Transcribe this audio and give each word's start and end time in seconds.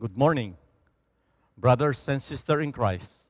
Good 0.00 0.16
morning, 0.16 0.56
brothers 1.58 2.08
and 2.08 2.22
sisters 2.22 2.64
in 2.64 2.72
Christ. 2.72 3.28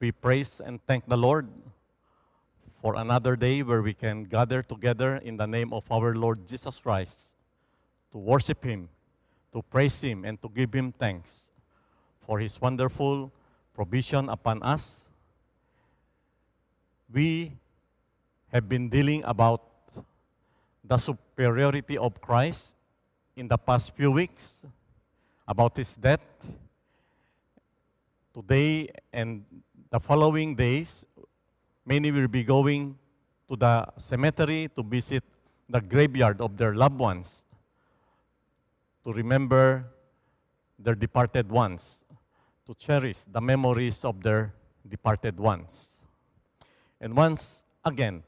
We 0.00 0.10
praise 0.10 0.58
and 0.58 0.82
thank 0.82 1.06
the 1.06 1.16
Lord 1.16 1.46
for 2.82 2.96
another 2.96 3.36
day 3.36 3.62
where 3.62 3.80
we 3.80 3.94
can 3.94 4.24
gather 4.24 4.64
together 4.64 5.22
in 5.22 5.36
the 5.36 5.46
name 5.46 5.72
of 5.72 5.86
our 5.92 6.16
Lord 6.16 6.42
Jesus 6.42 6.80
Christ 6.80 7.38
to 8.10 8.18
worship 8.18 8.64
Him, 8.64 8.88
to 9.52 9.62
praise 9.62 10.02
Him, 10.02 10.24
and 10.24 10.42
to 10.42 10.48
give 10.48 10.74
Him 10.74 10.90
thanks 10.90 11.52
for 12.26 12.40
His 12.40 12.60
wonderful 12.60 13.30
provision 13.74 14.28
upon 14.30 14.60
us. 14.64 15.06
We 17.14 17.54
have 18.50 18.68
been 18.68 18.88
dealing 18.88 19.22
about 19.22 19.62
the 20.82 20.98
superiority 20.98 21.96
of 21.96 22.20
Christ 22.20 22.74
in 23.36 23.46
the 23.46 23.56
past 23.56 23.94
few 23.94 24.10
weeks 24.10 24.66
about 25.48 25.76
his 25.76 25.96
death. 25.96 26.20
Today 28.32 28.88
and 29.12 29.44
the 29.90 29.98
following 29.98 30.54
days, 30.54 31.04
many 31.84 32.12
will 32.12 32.28
be 32.28 32.44
going 32.44 32.96
to 33.48 33.56
the 33.56 33.88
cemetery 33.96 34.68
to 34.76 34.82
visit 34.84 35.24
the 35.68 35.80
graveyard 35.80 36.40
of 36.40 36.56
their 36.56 36.74
loved 36.74 36.98
ones 36.98 37.46
to 39.08 39.14
remember 39.14 39.86
their 40.78 40.94
departed 40.94 41.50
ones, 41.50 42.04
to 42.66 42.74
cherish 42.74 43.24
the 43.24 43.40
memories 43.40 44.04
of 44.04 44.22
their 44.22 44.52
departed 44.86 45.40
ones. 45.40 46.02
And 47.00 47.16
once 47.16 47.64
again, 47.86 48.22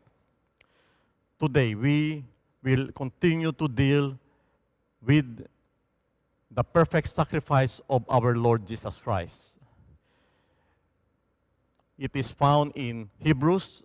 today 1.39 1.75
we 1.75 2.25
will 2.63 2.89
continue 2.93 3.53
to 3.53 3.69
deal 3.69 4.19
with 5.05 5.47
the 6.51 6.65
perfect 6.65 7.09
sacrifice 7.09 7.81
of 7.89 8.05
our 8.11 8.35
Lord 8.35 8.67
Jesus 8.67 8.99
Christ. 8.99 9.59
It 11.97 12.11
is 12.15 12.29
found 12.29 12.73
in 12.75 13.09
Hebrews 13.19 13.85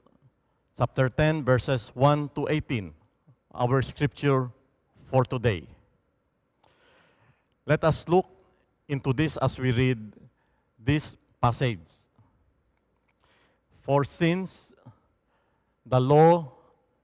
chapter 0.77 1.09
10, 1.09 1.43
verses 1.43 1.91
1 1.93 2.31
to 2.35 2.47
18, 2.49 2.93
our 3.53 3.81
scripture 3.81 4.49
for 5.11 5.23
today. 5.23 5.67
Let 7.65 7.83
us 7.83 8.07
look 8.07 8.25
into 8.87 9.13
this 9.13 9.37
as 9.37 9.59
we 9.59 9.71
read 9.71 9.99
this 10.79 11.17
passage. 11.41 12.09
For 13.81 14.03
since 14.03 14.73
the 15.85 15.99
law 15.99 16.51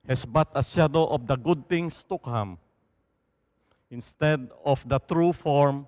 has 0.08 0.24
but 0.24 0.50
a 0.54 0.62
shadow 0.62 1.06
of 1.06 1.26
the 1.26 1.36
good 1.36 1.68
things 1.68 2.02
to 2.08 2.18
come, 2.18 2.58
instead 3.92 4.48
of 4.64 4.82
the 4.88 4.98
true 4.98 5.32
form 5.32 5.86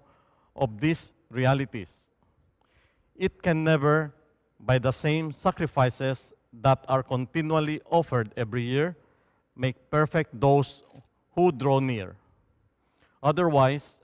of 0.54 0.78
these 0.78 1.12
realities. 1.30 2.10
It 3.16 3.42
can 3.42 3.64
never, 3.64 4.14
by 4.60 4.78
the 4.78 4.92
same 4.92 5.32
sacrifices 5.32 6.34
that 6.60 6.84
are 6.86 7.02
continually 7.02 7.80
offered 7.90 8.32
every 8.36 8.62
year, 8.62 8.96
make 9.56 9.90
perfect 9.90 10.38
those 10.38 10.84
who 11.34 11.50
draw 11.50 11.80
near. 11.80 12.16
Otherwise, 13.22 14.00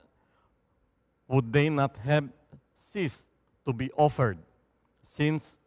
would 1.28 1.52
they 1.52 1.68
not 1.68 1.96
have 1.98 2.28
ceased 2.74 3.24
to 3.66 3.72
be 3.72 3.90
offered, 3.92 4.38
since 5.02 5.58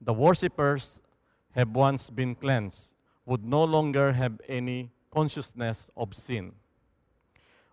the 0.00 0.14
worshippers 0.14 1.00
have 1.50 1.70
once 1.70 2.08
been 2.08 2.34
cleansed, 2.34 2.94
would 3.26 3.44
no 3.44 3.62
longer 3.62 4.12
have 4.12 4.40
any 4.48 4.90
consciousness 5.12 5.90
of 5.96 6.14
sin? 6.14 6.52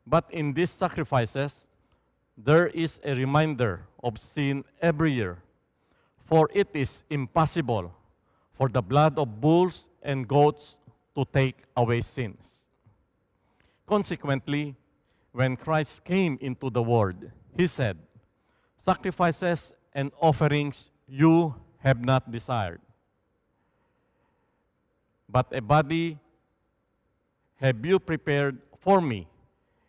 But 0.05 0.25
in 0.29 0.53
these 0.53 0.69
sacrifices, 0.69 1.67
there 2.37 2.67
is 2.67 3.01
a 3.03 3.15
reminder 3.15 3.87
of 4.03 4.19
sin 4.19 4.63
every 4.81 5.11
year. 5.11 5.41
For 6.25 6.49
it 6.53 6.69
is 6.73 7.03
impossible 7.09 7.93
for 8.53 8.69
the 8.69 8.81
blood 8.81 9.17
of 9.17 9.41
bulls 9.41 9.89
and 10.01 10.27
goats 10.27 10.77
to 11.15 11.25
take 11.25 11.63
away 11.75 12.01
sins. 12.01 12.67
Consequently, 13.85 14.75
when 15.31 15.55
Christ 15.55 16.03
came 16.03 16.37
into 16.41 16.69
the 16.69 16.81
world, 16.81 17.31
he 17.55 17.67
said, 17.67 17.97
Sacrifices 18.77 19.73
and 19.93 20.11
offerings 20.21 20.91
you 21.07 21.55
have 21.79 22.03
not 22.03 22.31
desired, 22.31 22.81
but 25.29 25.47
a 25.51 25.61
body 25.61 26.17
have 27.59 27.85
you 27.85 27.99
prepared 27.99 28.57
for 28.79 29.01
me 29.01 29.27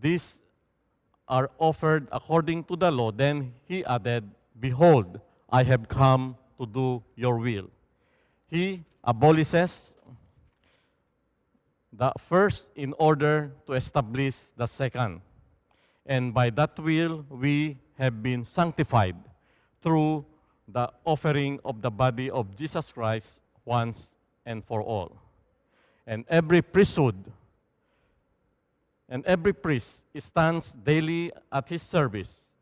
these 0.00 0.42
are 1.26 1.50
offered 1.58 2.08
according 2.12 2.64
to 2.64 2.76
the 2.76 2.90
law. 2.90 3.10
Then 3.10 3.54
he 3.66 3.84
added, 3.84 4.30
Behold, 4.58 5.20
I 5.50 5.64
have 5.64 5.88
come 5.88 6.36
to 6.58 6.66
do 6.66 7.02
your 7.16 7.38
will. 7.38 7.70
He 8.46 8.84
abolishes 9.02 9.96
the 11.92 12.12
first 12.18 12.70
in 12.76 12.94
order 12.98 13.52
to 13.66 13.72
establish 13.72 14.36
the 14.56 14.66
second. 14.66 15.22
And 16.06 16.34
by 16.34 16.50
that 16.50 16.78
will, 16.78 17.24
we 17.28 17.78
have 17.98 18.22
been 18.22 18.44
sanctified 18.44 19.16
through 19.82 20.24
the 20.66 20.90
offering 21.04 21.58
of 21.64 21.82
the 21.82 21.90
body 21.90 22.30
of 22.30 22.54
Jesus 22.56 22.92
Christ 22.92 23.40
once 23.64 24.16
and 24.46 24.64
for 24.64 24.82
all. 24.82 25.16
And 26.06 26.24
every 26.28 26.62
priesthood 26.62 27.32
and 29.10 29.26
every 29.26 29.52
priest 29.52 30.06
stands 30.16 30.72
daily 30.72 31.32
at 31.52 31.68
his 31.68 31.82
service, 31.82 32.52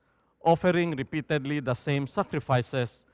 offering 0.42 0.97
repeatedly 0.97 1.60
the 1.60 1.75
same 1.75 2.06
sacrifices 2.06 3.04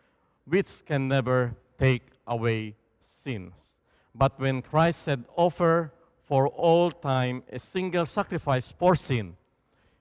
which 0.47 0.85
can 0.87 1.09
never 1.09 1.57
take 1.77 2.07
away 2.27 2.77
sins. 3.01 3.79
But 4.15 4.39
when 4.39 4.63
Christ 4.63 5.03
said, 5.03 5.25
Offer 5.35 5.93
for 6.23 6.47
all 6.49 6.93
time 6.93 7.43
a 7.53 7.59
single 7.59 8.07
sacrifice 8.07 8.71
for 8.71 8.95
sin, 8.95 9.37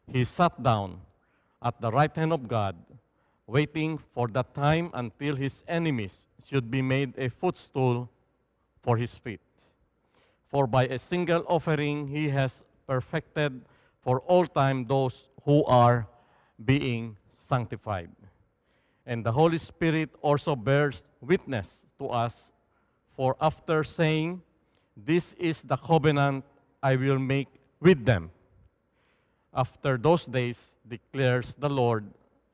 he 0.08 0.24
sat 0.24 0.62
down 0.62 1.02
at 1.62 1.82
the 1.82 1.92
right 1.92 2.16
hand 2.16 2.32
of 2.34 2.48
God, 2.48 2.76
waiting 3.48 3.98
for 3.98 4.28
the 4.28 4.44
time 4.44 4.92
until 4.94 5.36
his 5.36 5.64
enemies 5.68 6.28
should 6.46 6.70
be 6.70 6.82
made 6.82 7.14
a 7.18 7.30
footstool 7.30 8.10
for 8.84 8.98
his 8.98 9.18
feet. 9.18 9.40
For 10.50 10.68
by 10.68 10.86
a 10.86 11.00
single 11.00 11.44
offering 11.48 12.08
he 12.08 12.30
has 12.30 12.64
perfected 12.88 13.62
for 14.02 14.20
all 14.22 14.46
time 14.46 14.86
those 14.86 15.28
who 15.44 15.64
are 15.66 16.08
being 16.64 17.18
sanctified. 17.32 18.10
And 19.06 19.26
the 19.26 19.32
Holy 19.32 19.58
Spirit 19.58 20.10
also 20.22 20.56
bears 20.56 21.04
witness 21.20 21.86
to 22.00 22.08
us, 22.08 22.52
for 23.16 23.36
after 23.42 23.84
saying, 23.84 24.42
This 24.96 25.34
is 25.34 25.62
the 25.62 25.78
covenant 25.78 26.46
I 26.82 26.96
will 26.96 27.20
make 27.20 27.48
with 27.80 28.06
them. 28.06 28.32
After 29.54 29.98
those 29.98 30.26
days, 30.26 30.68
declares 30.88 31.56
the 31.58 31.70
Lord, 31.70 32.06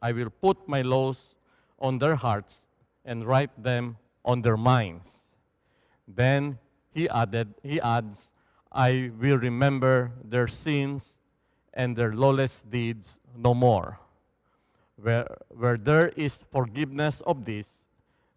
I 0.02 0.12
will 0.12 0.30
put 0.30 0.68
my 0.68 0.82
laws 0.82 1.36
on 1.80 2.00
their 2.00 2.16
hearts 2.16 2.68
and 3.06 3.26
write 3.26 3.52
them 3.62 3.98
on 4.26 4.42
their 4.42 4.58
minds. 4.58 5.30
Then 6.08 6.58
he 6.92 7.08
added, 7.10 7.54
he 7.64 7.80
adds, 7.80 8.34
I 8.72 9.12
will 9.20 9.38
remember 9.38 10.12
their 10.24 10.48
sins 10.48 11.18
and 11.74 11.96
their 11.96 12.14
lawless 12.14 12.62
deeds 12.62 13.20
no 13.36 13.54
more. 13.54 14.00
Where, 15.02 15.26
where 15.50 15.78
there 15.78 16.10
is 16.10 16.44
forgiveness 16.52 17.22
of 17.22 17.46
this, 17.46 17.86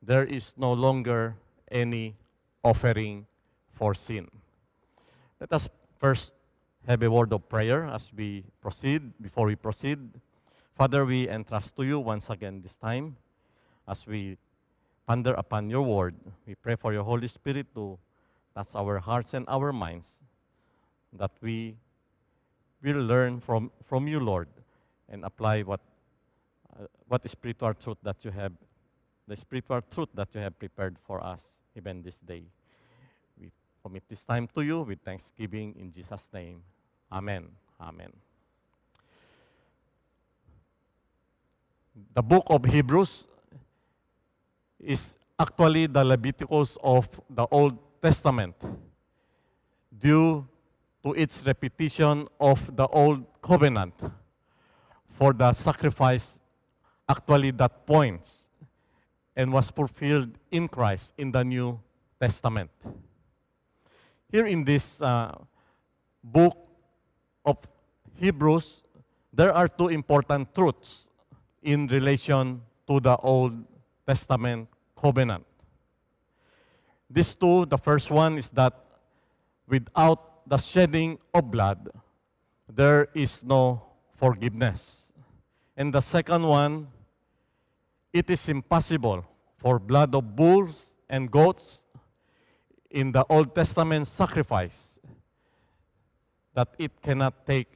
there 0.00 0.25
is 0.25 0.55
no 0.56 0.73
longer 0.73 1.37
any 1.70 2.17
offering 2.64 3.26
for 3.75 3.94
sin. 3.94 4.29
Let 5.40 5.52
us 5.52 5.69
first 5.99 6.34
have 6.87 7.02
a 7.02 7.11
word 7.11 7.32
of 7.32 7.49
prayer 7.49 7.84
as 7.84 8.11
we 8.17 8.44
proceed, 8.61 9.12
before 9.20 9.46
we 9.46 9.56
proceed. 9.56 9.99
Father, 10.75 11.05
we 11.05 11.29
entrust 11.29 11.76
to 11.76 11.82
you 11.82 11.99
once 11.99 12.31
again 12.31 12.62
this 12.62 12.76
time 12.76 13.17
as 13.87 14.06
we 14.06 14.38
ponder 15.06 15.34
upon 15.34 15.69
your 15.69 15.82
word. 15.82 16.14
We 16.46 16.55
pray 16.55 16.76
for 16.76 16.93
your 16.93 17.05
Holy 17.05 17.29
Spirit 17.29 17.67
to 17.75 17.99
touch 18.55 18.69
our 18.75 18.99
hearts 18.99 19.34
and 19.34 19.44
our 19.49 19.73
minds 19.73 20.21
that 21.12 21.31
we 21.41 21.76
will 22.82 23.03
learn 23.03 23.41
from, 23.41 23.70
from 23.85 24.09
you, 24.09 24.20
Lord, 24.20 24.49
and 25.09 25.25
apply 25.25 25.62
what, 25.62 25.81
uh, 26.79 26.87
what 27.06 27.29
spiritual 27.29 27.75
truth 27.75 27.99
that 28.03 28.25
you 28.25 28.31
have, 28.31 28.53
the 29.29 29.37
spiritual 29.37 29.82
truth 29.82 30.09
that 30.14 30.35
you 30.35 30.41
have 30.41 30.59
prepared 30.59 30.97
for 31.06 31.23
us 31.23 31.59
even 31.76 32.03
this 32.03 32.19
day. 32.19 32.44
We 33.41 33.50
commit 33.82 34.05
this 34.09 34.25
time 34.25 34.49
to 34.55 34.62
you 34.62 34.81
with 34.82 35.00
thanksgiving 35.00 35.75
in 35.79 35.93
Jesus' 35.93 36.29
name. 36.32 36.62
Amen. 37.11 37.49
Amen. 37.81 38.12
The 42.15 42.23
book 42.23 42.44
of 42.49 42.65
Hebrews 42.65 43.26
is 44.81 45.17
actually 45.38 45.87
the 45.87 46.05
Leviticus 46.05 46.79
of 46.82 47.08
the 47.29 47.47
Old 47.50 47.79
Testament 48.00 48.55
due 49.99 50.47
to 51.04 51.12
its 51.14 51.44
repetition 51.44 52.28
of 52.38 52.75
the 52.76 52.87
Old 52.87 53.25
Covenant 53.43 53.94
for 55.19 55.32
the 55.32 55.52
sacrifice 55.52 56.40
actually 57.08 57.50
that 57.52 57.87
points 57.87 58.49
and 59.37 59.52
was 59.52 59.70
fulfilled 59.70 60.31
in 60.50 60.69
Christ 60.69 61.12
in 61.19 61.32
the 61.32 61.44
New 61.44 61.81
Testament. 62.20 62.70
Here 64.31 64.46
in 64.46 64.64
this 64.64 65.00
uh, 65.02 65.34
book 66.22 66.56
of 67.44 67.58
Hebrews, 68.16 68.84
there 69.32 69.52
are 69.52 69.69
two 69.69 69.88
important 69.88 70.55
truths 70.55 71.08
in 71.62 71.87
relation 71.87 72.62
to 72.87 73.00
the 73.00 73.16
Old 73.16 73.64
Testament 74.06 74.69
covenant. 74.96 75.44
These 77.10 77.34
two, 77.34 77.66
the 77.66 77.78
first 77.78 78.10
one 78.10 78.38
is 78.38 78.50
that 78.50 78.72
without 79.66 80.31
the 80.47 80.59
shedding 80.59 81.19
of 81.35 81.50
blood, 81.50 81.89
there 82.69 83.09
is 83.15 83.43
no 83.43 83.83
forgiveness. 84.17 85.12
And 85.77 85.93
the 85.93 86.00
second 86.00 86.43
one, 86.43 86.89
it 88.12 88.29
is 88.29 88.49
impossible 88.49 89.25
for 89.56 89.79
blood 89.79 90.15
of 90.15 90.37
bulls 90.37 90.97
and 91.09 91.31
goats 91.31 91.87
in 92.91 93.12
the 93.12 93.25
Old 93.29 93.55
Testament 93.55 94.06
sacrifice 94.06 95.00
that 96.55 96.69
it 96.79 96.93
cannot 97.03 97.47
take 97.47 97.69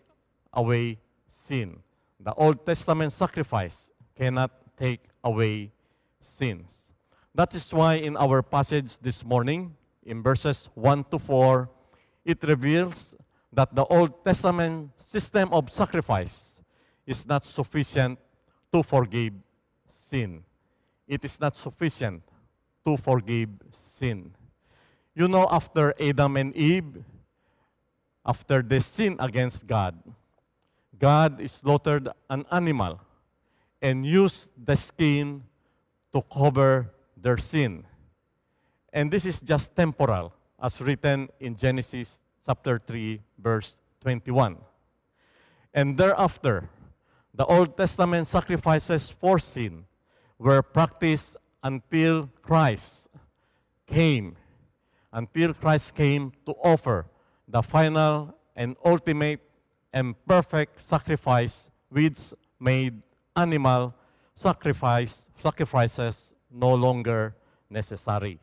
away 0.53 0.99
sin. 1.29 1.81
The 2.21 2.35
Old 2.35 2.67
Testament 2.67 3.13
sacrifice 3.13 3.91
cannot 4.15 4.51
take 4.77 5.01
away 5.25 5.73
sins. 6.21 6.93
That 7.35 7.55
is 7.55 7.73
why 7.73 7.95
in 7.95 8.17
our 8.17 8.43
passage 8.43 8.99
this 8.99 9.25
morning, 9.25 9.77
in 10.05 10.23
verses 10.23 10.69
1 10.75 11.05
to 11.11 11.19
4, 11.19 11.69
it 12.27 12.43
reveals 12.43 13.15
that 13.53 13.73
the 13.73 13.87
Old 13.87 14.25
Testament 14.25 14.91
system 14.99 15.49
of 15.55 15.71
sacrifice 15.71 16.61
is 17.07 17.25
not 17.25 17.45
sufficient 17.45 18.19
to 18.75 18.83
forgive 18.83 19.33
sin. 19.89 20.43
It 21.07 21.25
is 21.25 21.39
not 21.39 21.55
sufficient 21.55 22.23
to 22.85 22.97
forgive 22.97 23.51
sin. 23.71 24.35
You 25.15 25.29
know, 25.29 25.47
after 25.51 25.95
Adam 26.03 26.37
and 26.37 26.55
Eve, 26.57 27.05
after 28.27 28.61
they 28.61 28.81
sinned 28.81 29.17
against 29.21 29.65
God, 29.65 29.95
God 30.99 31.39
slaughtered 31.49 32.09
an 32.29 32.45
animal 32.51 33.01
and 33.81 34.05
used 34.05 34.49
the 34.59 34.75
skin 34.75 35.45
to 36.13 36.21
cover 36.27 36.91
their 37.17 37.39
sin. 37.39 37.85
And 38.93 39.13
this 39.13 39.25
is 39.25 39.41
just 39.41 39.77
temporal, 39.77 40.33
as 40.61 40.81
written 40.81 41.29
in 41.41 41.57
Genesis 41.57 42.21
chapter 42.45 42.79
3, 42.79 43.21
verse 43.39 43.77
21. 44.01 44.57
And 45.75 45.97
thereafter, 45.97 46.71
the 47.35 47.45
Old 47.45 47.77
Testament 47.77 48.27
sacrifices 48.27 49.11
for 49.11 49.39
sin 49.39 49.85
were 50.39 50.63
practiced 50.63 51.37
until 51.63 52.31
Christ 52.43 53.09
came, 53.87 54.37
until 55.13 55.53
Christ 55.53 55.95
came 55.95 56.33
to 56.47 56.53
offer 56.53 57.07
the 57.49 57.63
final 57.63 58.35
and 58.55 58.77
ultimate 58.85 59.41
and 59.93 60.15
perfect 60.27 60.81
sacrifice 60.81 61.71
which 61.89 62.33
made 62.59 63.03
animal 63.35 63.95
sacrifice 64.35 65.31
sacrifices 65.43 66.35
no 66.51 66.75
longer 66.75 67.35
necessary. 67.71 68.39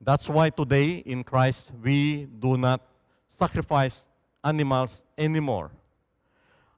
That's 0.00 0.28
why 0.28 0.50
today 0.50 1.02
in 1.06 1.24
Christ 1.24 1.72
we 1.82 2.26
do 2.26 2.56
not 2.56 2.80
sacrifice 3.28 4.08
animals 4.44 5.04
anymore. 5.16 5.70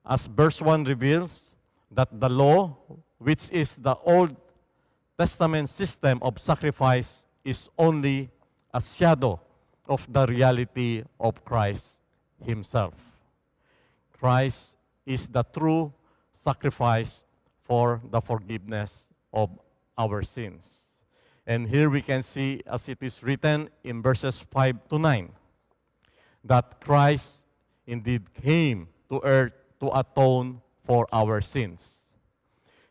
As 0.07 0.27
verse 0.27 0.63
1 0.63 0.85
reveals, 0.85 1.55
that 1.91 2.09
the 2.21 2.29
law, 2.29 2.77
which 3.19 3.51
is 3.51 3.77
the 3.77 3.95
Old 3.97 4.37
Testament 5.19 5.69
system 5.69 6.19
of 6.23 6.39
sacrifice, 6.39 7.27
is 7.45 7.69
only 7.79 8.31
a 8.73 8.81
shadow 8.81 9.41
of 9.89 10.07
the 10.13 10.27
reality 10.27 11.03
of 11.19 11.45
Christ 11.45 12.01
Himself. 12.45 12.95
Christ 14.13 14.77
is 15.07 15.27
the 15.27 15.43
true 15.43 15.93
sacrifice 16.33 17.25
for 17.65 18.01
the 18.11 18.21
forgiveness 18.21 19.09
of 19.33 19.51
our 19.97 20.23
sins. 20.23 20.88
And 21.49 21.67
here 21.67 21.89
we 21.89 22.03
can 22.03 22.21
see, 22.21 22.61
as 22.67 22.91
it 22.91 22.99
is 23.01 23.23
written 23.23 23.71
in 23.83 24.03
verses 24.03 24.45
5 24.53 24.89
to 24.91 24.99
9, 24.99 25.33
that 26.45 26.79
Christ 26.79 27.47
indeed 27.87 28.29
came 28.35 28.89
to 29.09 29.21
earth 29.25 29.57
to 29.81 29.89
atone 29.99 30.61
for 30.85 31.09
our 31.11 31.41
sins. 31.41 32.13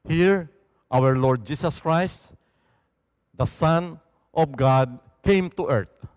Here, 0.07 0.49
our 0.89 1.15
Lord 1.15 1.45
Jesus 1.45 1.79
Christ, 1.79 2.33
the 3.35 3.45
Son 3.45 3.99
of 4.33 4.57
God, 4.57 4.97
came 5.23 5.51
to 5.51 5.69
earth 5.69 6.07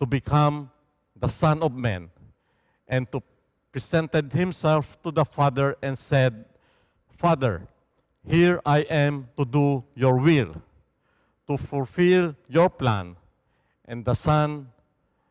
to 0.00 0.06
become 0.06 0.70
the 1.14 1.28
Son 1.28 1.62
of 1.62 1.76
Man 1.76 2.08
and 2.88 3.04
to 3.12 3.22
presented 3.72 4.32
himself 4.32 5.00
to 5.02 5.10
the 5.10 5.24
Father 5.24 5.76
and 5.82 5.96
said, 5.96 6.44
Father, 7.16 7.66
here 8.28 8.60
I 8.64 8.80
am 8.80 9.28
to 9.36 9.44
do 9.44 9.84
your 9.94 10.20
will, 10.20 10.60
to 11.48 11.56
fulfill 11.56 12.34
your 12.48 12.70
plan. 12.70 13.16
And 13.84 14.04
the 14.04 14.14
Son, 14.14 14.68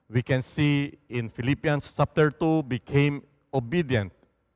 we 0.10 0.22
can 0.22 0.42
see 0.42 0.98
in 1.10 1.30
Philippians 1.30 1.94
chapter 1.96 2.32
2, 2.32 2.64
became 2.64 3.24
obedient 3.54 4.12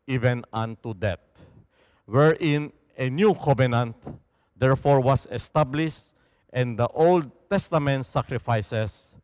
even 0.07 0.43
unto 0.53 0.93
death, 0.93 1.19
wherein 2.05 2.71
a 2.97 3.09
new 3.09 3.33
covenant 3.33 3.95
therefore 4.55 5.01
was 5.01 5.27
established 5.31 6.13
and 6.53 6.77
the 6.79 6.87
Old 6.87 7.29
Testament 7.49 8.05
sacrifices 8.05 9.15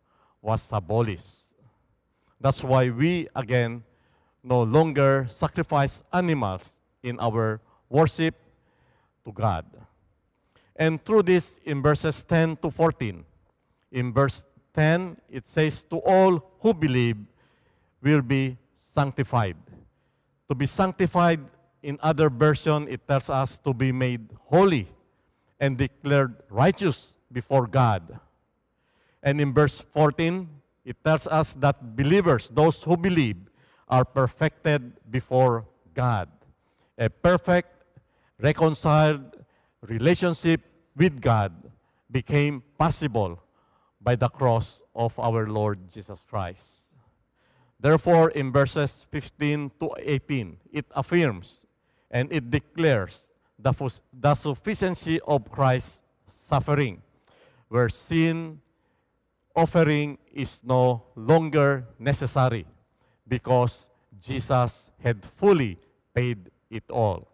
was 0.41 0.67
abolished. 0.71 1.55
That's 2.39 2.63
why 2.63 2.89
we 2.89 3.27
again 3.35 3.83
no 4.43 4.63
longer 4.63 5.27
sacrifice 5.29 6.03
animals 6.11 6.81
in 7.03 7.19
our 7.19 7.61
worship 7.89 8.35
to 9.23 9.31
God. 9.31 9.65
And 10.81 10.97
through 11.05 11.21
this, 11.21 11.59
in 11.63 11.83
verses 11.83 12.23
10 12.23 12.57
to 12.57 12.71
14, 12.71 13.23
in 13.91 14.11
verse 14.11 14.43
10, 14.73 15.15
it 15.29 15.45
says, 15.45 15.83
To 15.83 15.97
all 15.97 16.41
who 16.59 16.73
believe 16.73 17.17
will 18.01 18.23
be 18.23 18.57
sanctified. 18.73 19.57
To 20.49 20.55
be 20.55 20.65
sanctified, 20.65 21.39
in 21.83 21.99
other 22.01 22.31
version, 22.31 22.87
it 22.87 23.07
tells 23.07 23.29
us 23.29 23.59
to 23.59 23.75
be 23.75 23.91
made 23.91 24.27
holy 24.45 24.87
and 25.59 25.77
declared 25.77 26.33
righteous 26.49 27.13
before 27.31 27.67
God. 27.67 28.19
And 29.21 29.39
in 29.39 29.53
verse 29.53 29.83
14, 29.93 30.49
it 30.83 30.97
tells 31.05 31.27
us 31.27 31.53
that 31.59 31.95
believers, 31.95 32.49
those 32.51 32.81
who 32.81 32.97
believe, 32.97 33.37
are 33.87 34.03
perfected 34.03 34.93
before 35.11 35.67
God. 35.93 36.27
A 36.97 37.07
perfect, 37.07 37.69
reconciled 38.39 39.37
relationship 39.81 40.70
with 40.95 41.21
God 41.21 41.53
became 42.09 42.63
possible 42.77 43.41
by 44.01 44.15
the 44.15 44.29
cross 44.29 44.81
of 44.95 45.17
our 45.19 45.47
Lord 45.47 45.89
Jesus 45.89 46.25
Christ. 46.27 46.91
Therefore, 47.79 48.29
in 48.31 48.51
verses 48.51 49.05
15 49.11 49.71
to 49.79 49.89
18, 49.97 50.57
it 50.71 50.85
affirms 50.91 51.65
and 52.11 52.31
it 52.31 52.51
declares 52.51 53.31
the, 53.57 53.73
the 54.13 54.35
sufficiency 54.35 55.19
of 55.21 55.49
Christ's 55.49 56.01
suffering, 56.27 57.01
where 57.69 57.89
sin 57.89 58.59
offering 59.55 60.17
is 60.33 60.59
no 60.63 61.03
longer 61.15 61.87
necessary 61.97 62.65
because 63.27 63.89
Jesus 64.19 64.91
had 64.99 65.25
fully 65.37 65.77
paid 66.13 66.51
it 66.69 66.83
all. 66.89 67.27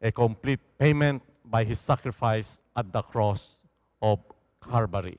A 0.00 0.10
complete 0.10 0.60
payment 0.78 1.22
by 1.50 1.64
his 1.64 1.80
sacrifice 1.80 2.60
at 2.76 2.92
the 2.92 3.02
cross 3.02 3.58
of 4.00 4.20
Calvary. 4.62 5.18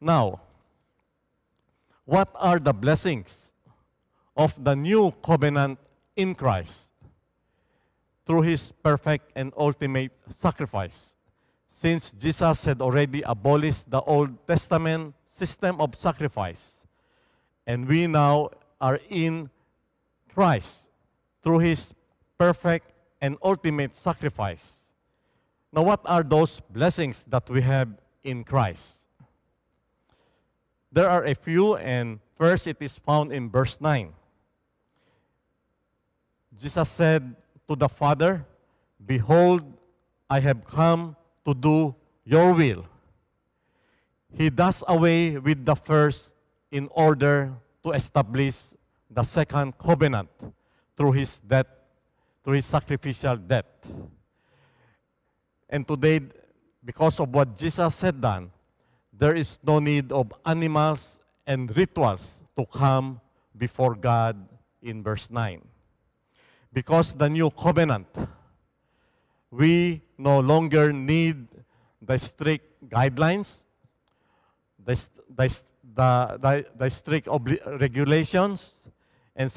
Now, 0.00 0.40
what 2.04 2.28
are 2.34 2.58
the 2.58 2.72
blessings 2.72 3.52
of 4.36 4.62
the 4.62 4.74
new 4.74 5.12
covenant 5.22 5.78
in 6.16 6.34
Christ 6.34 6.92
through 8.26 8.42
his 8.42 8.72
perfect 8.82 9.32
and 9.34 9.52
ultimate 9.56 10.12
sacrifice. 10.30 11.16
Since 11.68 12.12
Jesus 12.12 12.64
had 12.64 12.80
already 12.80 13.22
abolished 13.22 13.90
the 13.90 14.00
Old 14.02 14.46
Testament 14.46 15.14
system 15.26 15.80
of 15.80 15.94
sacrifice, 15.96 16.76
and 17.66 17.88
we 17.88 18.06
now 18.06 18.50
are 18.80 19.00
in 19.08 19.50
Christ 20.32 20.90
through 21.42 21.58
his 21.58 21.94
perfect 22.38 22.91
and 23.22 23.38
ultimate 23.40 23.94
sacrifice. 23.94 24.90
Now, 25.72 25.84
what 25.84 26.00
are 26.04 26.24
those 26.24 26.58
blessings 26.58 27.24
that 27.30 27.48
we 27.48 27.62
have 27.62 27.88
in 28.24 28.42
Christ? 28.42 29.06
There 30.90 31.08
are 31.08 31.24
a 31.24 31.34
few, 31.34 31.76
and 31.76 32.18
first 32.36 32.66
it 32.66 32.76
is 32.80 32.98
found 32.98 33.32
in 33.32 33.48
verse 33.48 33.80
9. 33.80 34.12
Jesus 36.58 36.88
said 36.90 37.34
to 37.68 37.76
the 37.76 37.88
Father, 37.88 38.44
Behold, 39.06 39.64
I 40.28 40.40
have 40.40 40.66
come 40.66 41.16
to 41.46 41.54
do 41.54 41.94
your 42.24 42.52
will. 42.52 42.84
He 44.36 44.50
does 44.50 44.84
away 44.88 45.38
with 45.38 45.64
the 45.64 45.74
first 45.74 46.34
in 46.70 46.88
order 46.90 47.52
to 47.84 47.90
establish 47.92 48.74
the 49.10 49.22
second 49.22 49.78
covenant 49.78 50.28
through 50.96 51.12
his 51.12 51.38
death, 51.38 51.66
through 52.44 52.54
his 52.54 52.66
sacrificial 52.66 53.36
death. 53.36 53.66
And 55.68 55.86
today, 55.86 56.20
because 56.84 57.20
of 57.20 57.28
what 57.30 57.56
Jesus 57.56 58.00
had 58.00 58.20
done, 58.20 58.50
there 59.12 59.34
is 59.34 59.58
no 59.62 59.78
need 59.78 60.10
of 60.12 60.32
animals 60.44 61.20
and 61.46 61.74
rituals 61.76 62.42
to 62.56 62.66
come 62.66 63.20
before 63.56 63.94
God 63.94 64.36
in 64.82 65.02
verse 65.02 65.30
9. 65.30 65.62
Because 66.72 67.12
the 67.12 67.28
new 67.28 67.50
covenant, 67.50 68.06
we 69.50 70.02
no 70.18 70.40
longer 70.40 70.92
need 70.92 71.46
the 72.00 72.18
strict 72.18 72.88
guidelines, 72.88 73.64
the, 74.84 75.00
the, 75.36 75.62
the, 75.94 76.66
the, 76.76 76.90
strict 76.90 77.28
regulations, 77.78 78.88
and 79.36 79.50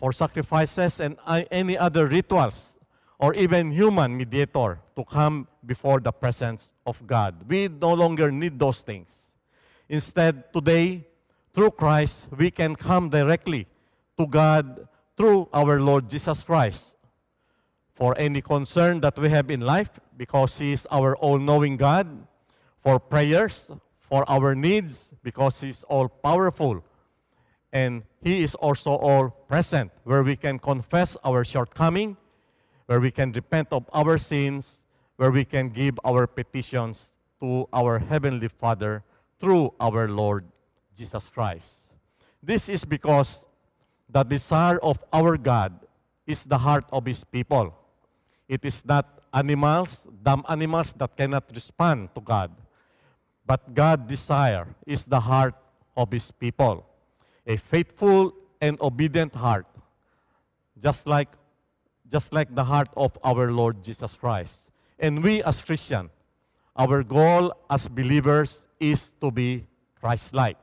for 0.00 0.12
sacrifices 0.12 0.98
and 0.98 1.16
any 1.50 1.76
other 1.76 2.08
rituals 2.08 2.78
or 3.18 3.34
even 3.34 3.70
human 3.70 4.16
mediator 4.16 4.80
to 4.96 5.04
come 5.04 5.46
before 5.66 6.00
the 6.00 6.10
presence 6.10 6.72
of 6.86 7.06
God. 7.06 7.34
We 7.46 7.68
no 7.68 7.92
longer 7.92 8.32
need 8.32 8.58
those 8.58 8.80
things. 8.80 9.32
Instead, 9.90 10.50
today, 10.54 11.06
through 11.52 11.72
Christ, 11.72 12.28
we 12.34 12.50
can 12.50 12.74
come 12.74 13.10
directly 13.10 13.66
to 14.18 14.26
God 14.26 14.88
through 15.18 15.50
our 15.52 15.78
Lord 15.78 16.08
Jesus 16.08 16.42
Christ. 16.42 16.96
For 17.92 18.16
any 18.16 18.40
concern 18.40 19.02
that 19.02 19.18
we 19.18 19.28
have 19.28 19.50
in 19.50 19.60
life, 19.60 19.90
because 20.16 20.58
He 20.58 20.72
is 20.72 20.88
our 20.90 21.14
all 21.16 21.38
knowing 21.38 21.76
God, 21.76 22.08
for 22.80 22.98
prayers, 22.98 23.70
for 23.98 24.24
our 24.30 24.54
needs, 24.54 25.12
because 25.22 25.60
He 25.60 25.68
is 25.68 25.84
all 25.84 26.08
powerful 26.08 26.82
and 27.72 28.02
He 28.22 28.42
is 28.42 28.54
also 28.54 28.90
all 28.90 29.30
present, 29.30 29.92
where 30.04 30.22
we 30.22 30.36
can 30.36 30.58
confess 30.58 31.16
our 31.24 31.44
shortcoming, 31.44 32.16
where 32.86 33.00
we 33.00 33.10
can 33.10 33.32
repent 33.32 33.68
of 33.70 33.88
our 33.92 34.18
sins, 34.18 34.84
where 35.16 35.30
we 35.30 35.44
can 35.44 35.70
give 35.70 35.98
our 36.04 36.26
petitions 36.26 37.10
to 37.40 37.68
our 37.72 37.98
Heavenly 37.98 38.48
Father 38.48 39.04
through 39.38 39.72
our 39.80 40.08
Lord 40.08 40.44
Jesus 40.96 41.30
Christ. 41.30 41.92
This 42.42 42.68
is 42.68 42.84
because 42.84 43.46
the 44.08 44.24
desire 44.24 44.78
of 44.82 44.98
our 45.12 45.36
God 45.36 45.72
is 46.26 46.42
the 46.44 46.58
heart 46.58 46.84
of 46.92 47.06
His 47.06 47.22
people. 47.22 47.74
It 48.48 48.64
is 48.64 48.82
not 48.84 49.22
animals, 49.32 50.08
dumb 50.22 50.44
animals 50.48 50.92
that 50.98 51.16
cannot 51.16 51.44
respond 51.54 52.10
to 52.14 52.20
God. 52.20 52.50
But 53.46 53.74
God's 53.74 54.08
desire 54.08 54.66
is 54.86 55.04
the 55.04 55.20
heart 55.20 55.54
of 55.96 56.10
His 56.10 56.30
people 56.30 56.89
a 57.46 57.56
faithful 57.56 58.34
and 58.60 58.80
obedient 58.80 59.34
heart, 59.34 59.66
just 60.78 61.06
like, 61.06 61.28
just 62.10 62.32
like 62.32 62.54
the 62.54 62.64
heart 62.64 62.88
of 62.96 63.16
our 63.24 63.50
Lord 63.50 63.82
Jesus 63.82 64.16
Christ. 64.16 64.70
And 64.98 65.22
we 65.22 65.42
as 65.42 65.62
Christians, 65.62 66.10
our 66.76 67.02
goal 67.02 67.52
as 67.68 67.88
believers 67.88 68.66
is 68.78 69.12
to 69.20 69.30
be 69.30 69.66
Christ-like. 70.00 70.56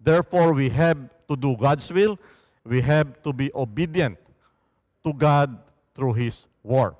Therefore, 0.00 0.52
we 0.52 0.68
have 0.70 0.98
to 1.28 1.36
do 1.36 1.56
God's 1.56 1.90
will. 1.92 2.18
We 2.64 2.80
have 2.80 3.22
to 3.22 3.32
be 3.32 3.50
obedient 3.54 4.18
to 5.04 5.12
God 5.12 5.58
through 5.94 6.14
His 6.14 6.46
Word. 6.62 6.94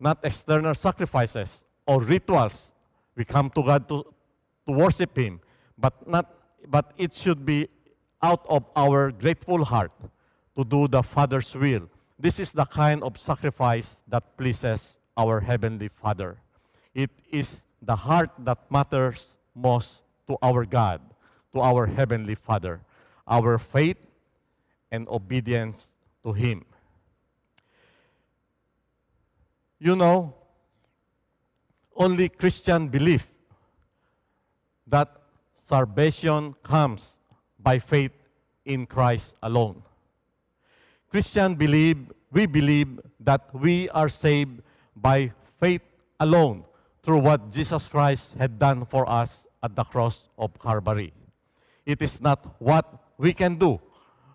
Not 0.00 0.18
external 0.22 0.74
sacrifices 0.74 1.64
or 1.86 2.00
rituals. 2.00 2.72
We 3.14 3.24
come 3.24 3.50
to 3.50 3.62
God 3.62 3.88
to, 3.88 4.04
to 4.66 4.72
worship 4.72 5.16
Him, 5.16 5.40
but, 5.78 6.08
not, 6.08 6.34
but 6.66 6.92
it 6.96 7.12
should 7.12 7.44
be 7.44 7.68
out 8.22 8.46
of 8.48 8.64
our 8.76 9.10
grateful 9.10 9.64
heart 9.64 9.92
to 10.56 10.64
do 10.64 10.86
the 10.86 11.02
Father's 11.02 11.54
will. 11.54 11.88
This 12.18 12.38
is 12.38 12.52
the 12.52 12.64
kind 12.64 13.02
of 13.02 13.18
sacrifice 13.18 14.00
that 14.06 14.36
pleases 14.36 14.98
our 15.16 15.40
Heavenly 15.40 15.88
Father. 15.88 16.38
It 16.94 17.10
is 17.30 17.62
the 17.82 17.96
heart 17.96 18.30
that 18.38 18.58
matters 18.70 19.36
most 19.54 20.02
to 20.28 20.38
our 20.42 20.64
God, 20.64 21.00
to 21.52 21.60
our 21.60 21.86
Heavenly 21.86 22.36
Father, 22.36 22.80
our 23.26 23.58
faith 23.58 23.98
and 24.90 25.08
obedience 25.08 25.96
to 26.22 26.32
Him. 26.32 26.64
You 29.80 29.96
know, 29.96 30.34
only 31.96 32.28
Christian 32.28 32.88
believe 32.88 33.26
that 34.86 35.10
salvation 35.54 36.54
comes 36.62 37.18
by 37.62 37.78
faith 37.78 38.12
in 38.64 38.86
Christ 38.86 39.36
alone. 39.42 39.82
Christian 41.10 41.54
believe, 41.54 42.10
we 42.32 42.46
believe 42.46 43.00
that 43.20 43.48
we 43.52 43.88
are 43.90 44.08
saved 44.08 44.62
by 44.96 45.32
faith 45.60 45.82
alone 46.18 46.64
through 47.02 47.18
what 47.18 47.50
Jesus 47.50 47.88
Christ 47.88 48.34
had 48.38 48.58
done 48.58 48.84
for 48.86 49.08
us 49.08 49.46
at 49.62 49.76
the 49.76 49.84
cross 49.84 50.28
of 50.38 50.58
Calvary. 50.58 51.12
It 51.84 52.00
is 52.00 52.20
not 52.20 52.56
what 52.58 52.86
we 53.18 53.32
can 53.32 53.56
do, 53.56 53.80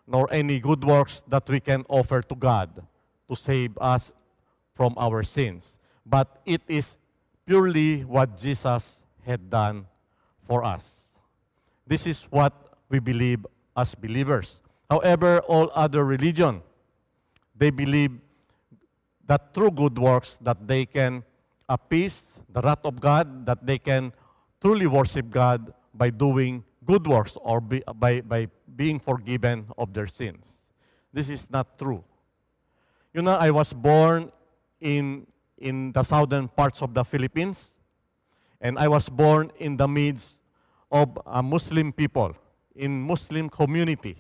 nor 0.06 0.32
any 0.32 0.60
good 0.60 0.84
works 0.84 1.24
that 1.28 1.48
we 1.50 1.60
can 1.60 1.86
offer 1.90 2.22
to 2.22 2.36
God 2.36 2.70
to 3.30 3.36
save 3.36 3.78
us 3.80 4.14
from 4.76 4.94
our 4.98 5.24
sins, 5.24 5.80
but 6.06 6.42
it 6.46 6.62
is 6.68 6.98
purely 7.46 8.04
what 8.04 8.38
Jesus 8.38 9.02
had 9.26 9.50
done 9.50 9.88
for 10.46 10.64
us. 10.64 11.16
This 11.88 12.06
is 12.06 12.24
what 12.30 12.67
we 12.90 13.00
believe 13.00 13.46
as 13.76 13.96
believers. 13.96 14.62
However, 14.90 15.40
all 15.48 15.70
other 15.76 16.06
religion, 16.06 16.62
they 17.56 17.70
believe 17.70 18.12
that 19.26 19.54
through 19.54 19.72
good 19.72 19.98
works 20.00 20.38
that 20.42 20.68
they 20.68 20.86
can 20.86 21.24
appease 21.68 22.34
the 22.50 22.62
wrath 22.62 22.86
of 22.86 23.00
God, 23.00 23.46
that 23.46 23.66
they 23.66 23.78
can 23.78 24.14
truly 24.62 24.88
worship 24.88 25.30
God 25.30 25.74
by 25.94 26.10
doing 26.10 26.64
good 26.86 27.06
works 27.06 27.38
or 27.42 27.60
be, 27.60 27.84
by, 27.96 28.22
by 28.22 28.48
being 28.76 29.00
forgiven 29.00 29.68
of 29.78 29.94
their 29.94 30.08
sins. 30.08 30.70
This 31.12 31.30
is 31.30 31.50
not 31.50 31.78
true. 31.78 32.04
You 33.14 33.22
know, 33.22 33.36
I 33.36 33.52
was 33.52 33.74
born 33.74 34.32
in, 34.80 35.28
in 35.58 35.92
the 35.92 36.04
southern 36.04 36.48
parts 36.48 36.82
of 36.82 36.94
the 36.94 37.04
Philippines, 37.04 37.76
and 38.62 38.80
I 38.80 38.88
was 38.88 39.10
born 39.10 39.52
in 39.60 39.76
the 39.76 39.88
midst 39.88 40.42
of 40.92 41.20
a 41.26 41.44
Muslim 41.44 41.92
people 41.92 42.36
in 42.78 43.02
Muslim 43.02 43.50
community. 43.50 44.16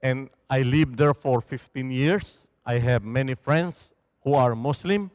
And 0.00 0.30
I 0.48 0.62
lived 0.62 0.96
there 0.96 1.14
for 1.14 1.40
15 1.40 1.90
years. 1.90 2.48
I 2.64 2.78
have 2.78 3.02
many 3.04 3.34
friends 3.34 3.94
who 4.22 4.34
are 4.34 4.54
Muslim, 4.54 5.10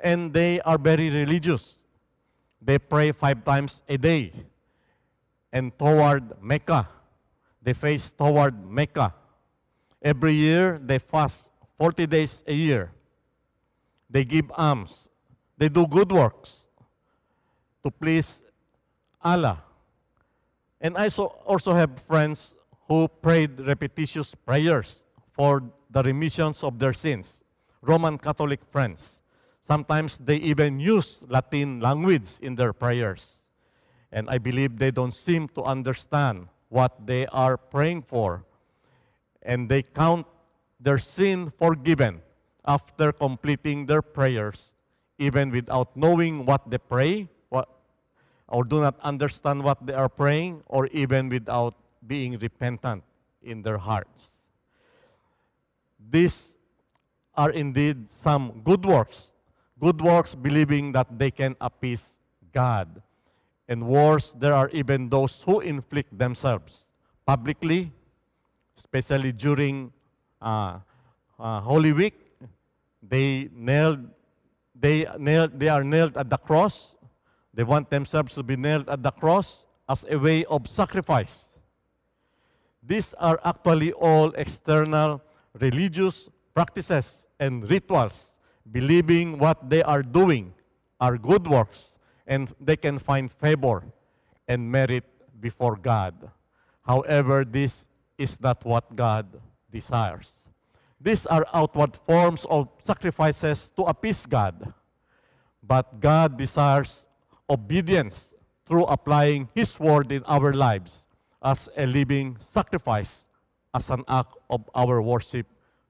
and 0.00 0.32
they 0.32 0.60
are 0.60 0.78
very 0.78 1.10
religious. 1.10 1.76
They 2.60 2.78
pray 2.78 3.12
five 3.12 3.44
times 3.44 3.82
a 3.88 3.96
day. 3.96 4.32
And 5.52 5.76
toward 5.78 6.42
Mecca, 6.42 6.88
they 7.62 7.72
face 7.72 8.10
toward 8.10 8.54
Mecca. 8.68 9.14
Every 10.00 10.34
year, 10.34 10.80
they 10.82 10.98
fast 10.98 11.50
40 11.78 12.06
days 12.06 12.44
a 12.46 12.54
year. 12.54 12.92
They 14.10 14.24
give 14.24 14.50
alms. 14.54 15.08
They 15.56 15.68
do 15.68 15.86
good 15.86 16.10
works 16.10 16.66
to 17.82 17.90
please 17.90 18.42
Allah. 19.22 19.62
And 20.82 20.98
I 20.98 21.08
also 21.08 21.72
have 21.72 21.98
friends 22.00 22.56
who 22.88 23.08
prayed 23.08 23.58
repetitious 23.60 24.34
prayers 24.34 25.04
for 25.32 25.62
the 25.88 26.02
remissions 26.02 26.62
of 26.62 26.78
their 26.78 26.92
sins. 26.92 27.44
Roman 27.80 28.18
Catholic 28.18 28.60
friends. 28.70 29.20
Sometimes 29.62 30.18
they 30.18 30.36
even 30.36 30.80
use 30.80 31.22
Latin 31.28 31.80
language 31.80 32.38
in 32.42 32.56
their 32.56 32.74
prayers. 32.74 33.46
And 34.10 34.28
I 34.28 34.38
believe 34.38 34.78
they 34.78 34.90
don't 34.90 35.14
seem 35.14 35.48
to 35.54 35.62
understand 35.62 36.48
what 36.68 37.06
they 37.06 37.26
are 37.26 37.56
praying 37.56 38.02
for. 38.02 38.44
and 39.42 39.68
they 39.68 39.82
count 39.82 40.26
their 40.80 40.98
sin 40.98 41.52
forgiven 41.58 42.22
after 42.64 43.12
completing 43.12 43.86
their 43.86 44.02
prayers, 44.02 44.74
even 45.18 45.50
without 45.50 45.96
knowing 45.96 46.46
what 46.46 46.70
they 46.70 46.78
pray, 46.78 47.28
or 48.52 48.64
do 48.64 48.82
not 48.82 48.94
understand 49.00 49.64
what 49.64 49.80
they 49.86 49.94
are 49.94 50.10
praying, 50.10 50.62
or 50.66 50.86
even 50.88 51.30
without 51.30 51.74
being 52.06 52.36
repentant 52.38 53.02
in 53.42 53.62
their 53.62 53.78
hearts. 53.78 54.44
These 56.10 56.58
are 57.34 57.50
indeed 57.50 58.10
some 58.10 58.60
good 58.62 58.84
works. 58.84 59.32
Good 59.80 60.02
works 60.02 60.34
believing 60.34 60.92
that 60.92 61.18
they 61.18 61.30
can 61.30 61.56
appease 61.62 62.18
God. 62.52 63.00
And 63.68 63.86
worse, 63.86 64.34
there 64.36 64.52
are 64.52 64.68
even 64.68 65.08
those 65.08 65.40
who 65.40 65.60
inflict 65.60 66.16
themselves 66.18 66.90
publicly, 67.24 67.90
especially 68.76 69.32
during 69.32 69.94
uh, 70.42 70.80
uh, 71.40 71.60
Holy 71.60 71.94
Week. 71.94 72.20
They 73.02 73.48
nailed, 73.54 74.10
they 74.78 75.06
nailed, 75.18 75.58
they 75.58 75.68
are 75.68 75.82
nailed 75.82 76.18
at 76.18 76.28
the 76.28 76.36
cross. 76.36 76.96
They 77.54 77.64
want 77.64 77.90
themselves 77.90 78.34
to 78.34 78.42
be 78.42 78.56
nailed 78.56 78.88
at 78.88 79.02
the 79.02 79.10
cross 79.10 79.66
as 79.88 80.06
a 80.08 80.18
way 80.18 80.44
of 80.44 80.68
sacrifice. 80.68 81.56
These 82.82 83.14
are 83.14 83.38
actually 83.44 83.92
all 83.92 84.30
external 84.30 85.22
religious 85.60 86.28
practices 86.54 87.26
and 87.38 87.68
rituals, 87.68 88.36
believing 88.70 89.38
what 89.38 89.68
they 89.68 89.82
are 89.82 90.02
doing 90.02 90.54
are 91.00 91.18
good 91.18 91.46
works 91.46 91.98
and 92.26 92.54
they 92.60 92.76
can 92.76 92.98
find 92.98 93.30
favor 93.30 93.84
and 94.48 94.70
merit 94.70 95.04
before 95.40 95.76
God. 95.76 96.14
However, 96.82 97.44
this 97.44 97.86
is 98.16 98.40
not 98.40 98.64
what 98.64 98.94
God 98.94 99.40
desires. 99.70 100.48
These 101.00 101.26
are 101.26 101.44
outward 101.52 101.98
forms 102.06 102.46
of 102.48 102.68
sacrifices 102.80 103.70
to 103.76 103.82
appease 103.82 104.24
God. 104.26 104.72
But 105.62 106.00
God 106.00 106.36
desires 106.36 107.06
obedience 107.52 108.32
through 108.64 108.84
applying 108.88 109.48
His 109.54 109.78
word 109.78 110.10
in 110.10 110.24
our 110.24 110.52
lives 110.56 111.04
as 111.44 111.68
a 111.76 111.84
living 111.84 112.38
sacrifice, 112.40 113.26
as 113.74 113.90
an 113.90 114.04
act 114.08 114.32
of 114.48 114.64
our 114.74 115.02
worship 115.02 115.46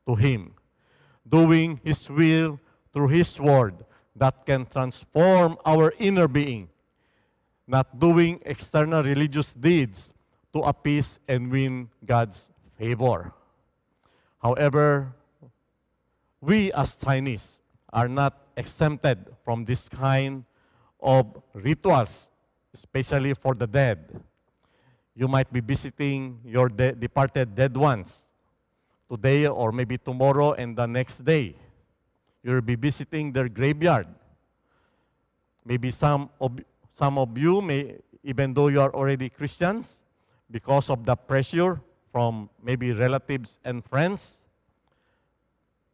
to 0.06 0.16
Him. 0.16 0.54
Doing 1.28 1.80
His 1.84 2.10
will 2.10 2.58
through 2.92 3.08
His 3.08 3.38
word 3.38 3.86
that 4.16 4.44
can 4.44 4.66
transform 4.66 5.56
our 5.64 5.94
inner 5.98 6.26
being, 6.26 6.68
not 7.66 7.98
doing 7.98 8.40
external 8.44 9.02
religious 9.02 9.52
deeds 9.52 10.12
to 10.52 10.60
appease 10.60 11.20
and 11.28 11.50
win 11.50 11.88
God's 12.04 12.50
favor. 12.76 13.32
However, 14.42 15.14
we 16.40 16.72
as 16.72 16.98
Chinese 16.98 17.62
are 17.92 18.08
not 18.08 18.34
exempted 18.56 19.30
from 19.44 19.64
this 19.64 19.88
kind 19.88 20.44
of 21.02 21.42
rituals, 21.52 22.30
especially 22.72 23.34
for 23.34 23.54
the 23.54 23.66
dead. 23.66 23.98
You 25.14 25.28
might 25.28 25.52
be 25.52 25.60
visiting 25.60 26.40
your 26.44 26.68
de- 26.68 26.92
departed 26.92 27.54
dead 27.54 27.76
ones 27.76 28.32
today 29.10 29.46
or 29.46 29.72
maybe 29.72 29.98
tomorrow 29.98 30.52
and 30.52 30.76
the 30.76 30.86
next 30.86 31.24
day. 31.24 31.56
You'll 32.42 32.62
be 32.62 32.76
visiting 32.76 33.32
their 33.32 33.48
graveyard. 33.48 34.06
Maybe 35.64 35.90
some 35.90 36.30
of, 36.40 36.58
some 36.92 37.18
of 37.18 37.36
you 37.36 37.60
may, 37.60 37.98
even 38.24 38.54
though 38.54 38.68
you 38.68 38.80
are 38.80 38.90
already 38.94 39.28
Christians, 39.28 40.02
because 40.50 40.88
of 40.88 41.04
the 41.04 41.16
pressure 41.16 41.80
from 42.10 42.48
maybe 42.62 42.92
relatives 42.92 43.58
and 43.64 43.84
friends, 43.84 44.44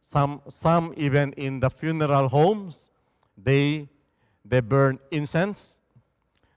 some, 0.05 0.41
some 0.49 0.93
even 0.97 1.33
in 1.33 1.59
the 1.59 1.69
funeral 1.69 2.27
homes, 2.29 2.89
they, 3.37 3.87
they 4.45 4.59
burn 4.59 4.99
incense, 5.11 5.79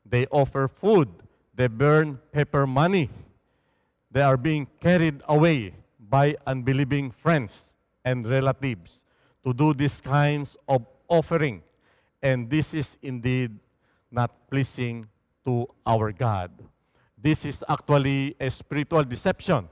they 0.05 0.27
offer 0.27 0.69
food, 0.69 1.09
they 1.55 1.67
burn 1.67 2.19
paper 2.33 2.67
money. 2.67 3.11
They 4.11 4.23
are 4.23 4.37
being 4.37 4.67
carried 4.81 5.23
away 5.29 5.75
by 5.99 6.37
unbelieving 6.47 7.11
friends 7.11 7.77
and 8.05 8.27
relatives 8.29 9.05
to 9.45 9.55
do 9.55 9.73
these 9.73 10.01
kinds 10.01 10.57
of 10.69 10.87
offering. 11.09 11.63
And 12.23 12.51
this 12.51 12.75
is 12.75 12.99
indeed 13.03 13.59
not 14.11 14.51
pleasing 14.51 15.09
to 15.47 15.67
our 15.87 16.13
God. 16.13 16.51
This 17.17 17.45
is 17.45 17.65
actually 17.69 18.37
a 18.39 18.51
spiritual 18.51 19.05
deception 19.05 19.69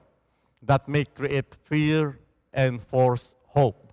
that 0.62 0.88
may 0.88 1.05
create 1.05 1.57
fear 1.64 2.18
and 2.53 2.83
force 2.83 3.35
hope. 3.49 3.92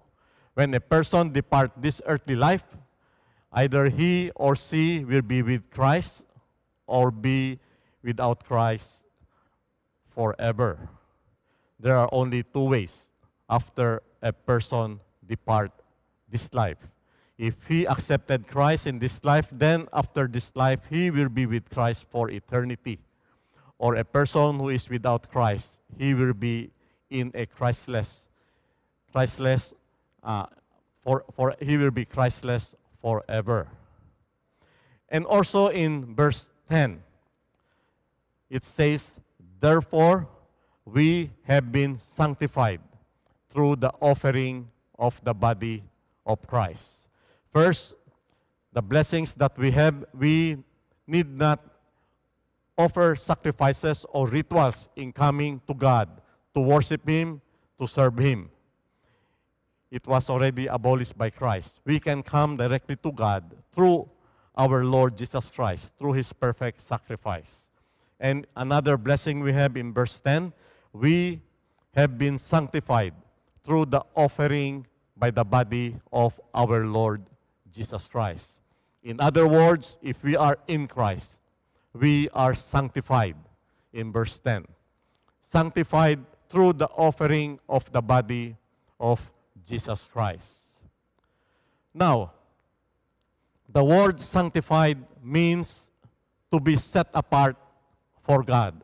When 0.54 0.74
a 0.74 0.80
person 0.80 1.32
depart 1.32 1.72
this 1.78 2.02
earthly 2.06 2.36
life, 2.36 2.64
either 3.58 3.90
he 3.90 4.32
or 4.36 4.56
she 4.56 5.04
will 5.04 5.24
be 5.24 5.42
with 5.42 5.70
Christ 5.72 6.26
or 6.86 7.10
be 7.10 7.60
without 8.04 8.46
Christ 8.46 9.06
forever. 10.14 10.90
There 11.80 11.98
are 11.98 12.10
only 12.12 12.44
two 12.44 12.70
ways 12.70 13.10
after 13.50 14.04
a 14.22 14.32
person 14.32 15.00
depart 15.26 15.72
this 16.30 16.54
life. 16.54 16.78
If 17.38 17.56
he 17.68 17.88
accepted 17.88 18.48
Christ 18.48 18.86
in 18.86 19.00
this 19.00 19.24
life, 19.24 19.48
then 19.52 19.88
after 19.92 20.28
this 20.28 20.52
life, 20.56 20.82
he 20.90 21.10
will 21.10 21.30
be 21.30 21.46
with 21.46 21.70
Christ 21.70 22.06
for 22.12 22.30
eternity. 22.30 23.00
Or 23.80 23.96
a 23.96 24.04
person 24.04 24.60
who 24.60 24.70
is 24.70 24.90
without 24.90 25.32
Christ, 25.32 25.82
he 25.98 26.14
will 26.14 26.34
be 26.34 26.72
in 27.10 27.32
a 27.34 27.46
Christless, 27.46 28.28
Christless, 29.12 29.74
uh, 30.24 30.46
for, 31.04 31.26
for 31.36 31.56
he 31.60 31.78
will 31.78 31.92
be 31.92 32.06
Christless 32.06 32.76
forever. 33.08 33.72
And 35.08 35.24
also 35.24 35.70
in 35.70 36.14
verse 36.14 36.52
10, 36.68 37.00
it 38.50 38.66
says, 38.66 39.22
Therefore, 39.62 40.28
we 40.84 41.32
have 41.44 41.72
been 41.72 42.00
sanctified 42.00 42.82
through 43.50 43.78
the 43.78 43.94
offering 44.02 44.68
of 45.00 45.16
the 45.24 45.34
body 45.34 45.88
of 46.26 46.46
Christ. 46.46 47.08
First, 47.54 47.96
the 48.74 48.82
blessings 48.82 49.34
that 49.36 49.58
we 49.58 49.72
have, 49.72 50.04
we 50.12 50.58
need 51.08 51.32
not 51.32 51.64
offer 52.78 53.16
sacrifices 53.16 54.06
or 54.10 54.28
rituals 54.28 54.90
in 54.98 55.14
coming 55.14 55.62
to 55.66 55.74
God 55.74 56.10
to 56.54 56.60
worship 56.60 57.08
Him, 57.08 57.40
to 57.80 57.88
serve 57.88 58.18
Him. 58.20 58.52
It 59.90 60.06
was 60.06 60.30
already 60.30 60.68
abolished 60.68 61.18
by 61.18 61.30
Christ. 61.30 61.80
We 61.86 62.00
can 62.00 62.24
come 62.24 62.58
directly 62.58 62.98
to 62.98 63.12
God 63.12 63.56
through 63.72 64.10
our 64.58 64.84
Lord 64.84 65.18
Jesus 65.18 65.50
Christ, 65.50 65.94
through 65.98 66.14
His 66.14 66.34
perfect 66.34 66.82
sacrifice. 66.82 67.68
And 68.20 68.48
another 68.56 68.98
blessing 68.98 69.40
we 69.40 69.54
have 69.54 69.78
in 69.78 69.94
verse 69.94 70.20
10 70.20 70.52
we 70.94 71.42
have 71.96 72.18
been 72.18 72.38
sanctified 72.38 73.14
through 73.64 73.86
the 73.86 74.04
offering 74.16 74.88
by 75.16 75.30
the 75.30 75.44
body 75.44 75.96
of 76.12 76.40
our 76.54 76.86
Lord 76.86 77.22
Jesus 77.72 78.08
Christ. 78.08 78.62
In 79.04 79.20
other 79.20 79.48
words, 79.48 79.98
if 80.02 80.24
we 80.24 80.36
are 80.36 80.58
in 80.68 80.88
Christ, 80.88 81.40
we 81.94 82.30
are 82.34 82.54
sanctified 82.54 83.36
in 83.94 84.12
verse 84.12 84.38
10. 84.38 84.66
Sanctified 85.42 86.20
through 86.50 86.74
the 86.74 86.88
offering 86.88 87.60
of 87.70 87.92
the 87.92 88.02
body 88.02 88.56
of 89.00 89.32
Jesus 89.68 90.10
Christ. 90.12 90.80
Now, 91.94 92.32
the 93.68 93.84
word 93.84 94.20
sanctified 94.20 94.98
means 95.22 95.90
to 96.52 96.60
be 96.60 96.76
set 96.76 97.08
apart 97.14 97.58
for 98.24 98.44
God. 98.44 98.82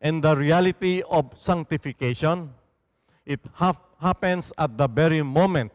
And 0.00 0.22
the 0.22 0.36
reality 0.36 1.02
of 1.08 1.32
sanctification, 1.36 2.52
it 3.24 3.40
hap- 3.54 4.00
happens 4.00 4.52
at 4.58 4.76
the 4.76 4.88
very 4.88 5.22
moment 5.22 5.72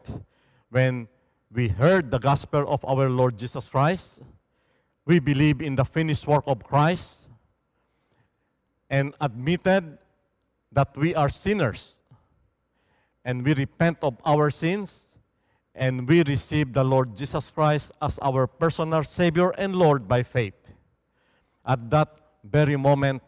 when 0.70 1.08
we 1.52 1.68
heard 1.68 2.10
the 2.10 2.18
gospel 2.18 2.68
of 2.68 2.84
our 2.84 3.08
Lord 3.08 3.38
Jesus 3.38 3.68
Christ, 3.68 4.20
we 5.04 5.20
believe 5.20 5.62
in 5.62 5.76
the 5.76 5.84
finished 5.84 6.26
work 6.26 6.44
of 6.46 6.62
Christ, 6.62 7.28
and 8.90 9.14
admitted 9.20 9.98
that 10.72 10.96
we 10.96 11.14
are 11.14 11.28
sinners, 11.28 12.00
and 13.26 13.44
we 13.44 13.54
repent 13.54 13.98
of 14.02 14.14
our 14.24 14.54
sins, 14.54 15.18
and 15.74 16.08
we 16.08 16.22
receive 16.22 16.72
the 16.72 16.84
Lord 16.84 17.16
Jesus 17.18 17.50
Christ 17.50 17.90
as 18.00 18.20
our 18.22 18.46
personal 18.46 19.02
Savior 19.02 19.50
and 19.58 19.74
Lord 19.74 20.06
by 20.06 20.22
faith. 20.22 20.54
At 21.66 21.90
that 21.90 22.14
very 22.44 22.76
moment, 22.76 23.20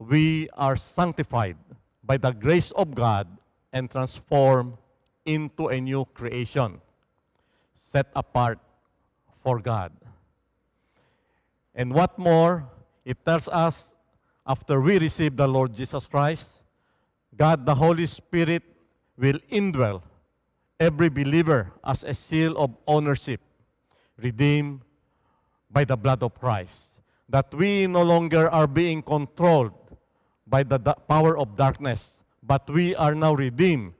we 0.00 0.50
are 0.58 0.76
sanctified 0.76 1.56
by 2.02 2.16
the 2.16 2.32
grace 2.32 2.72
of 2.72 2.96
God 2.96 3.28
and 3.72 3.88
transformed 3.88 4.74
into 5.24 5.68
a 5.68 5.80
new 5.80 6.04
creation, 6.06 6.82
set 7.72 8.10
apart 8.16 8.58
for 9.44 9.60
God. 9.60 9.92
And 11.72 11.94
what 11.94 12.18
more, 12.18 12.66
it 13.04 13.24
tells 13.24 13.46
us 13.46 13.94
after 14.44 14.80
we 14.80 14.98
receive 14.98 15.36
the 15.36 15.46
Lord 15.46 15.72
Jesus 15.72 16.08
Christ, 16.08 16.60
God 17.36 17.64
the 17.64 17.76
Holy 17.76 18.06
Spirit 18.06 18.73
will 19.16 19.38
indwell 19.50 20.02
every 20.80 21.08
believer 21.08 21.72
as 21.84 22.04
a 22.04 22.14
seal 22.14 22.56
of 22.56 22.76
ownership, 22.86 23.40
redeemed 24.16 24.80
by 25.70 25.84
the 25.84 25.96
blood 25.96 26.22
of 26.22 26.34
Christ. 26.34 27.00
That 27.28 27.52
we 27.54 27.86
no 27.86 28.02
longer 28.02 28.50
are 28.50 28.66
being 28.66 29.02
controlled 29.02 29.72
by 30.46 30.62
the 30.62 30.78
power 30.78 31.38
of 31.38 31.56
darkness, 31.56 32.22
but 32.42 32.68
we 32.68 32.94
are 32.94 33.14
now 33.14 33.34
redeemed 33.34 33.94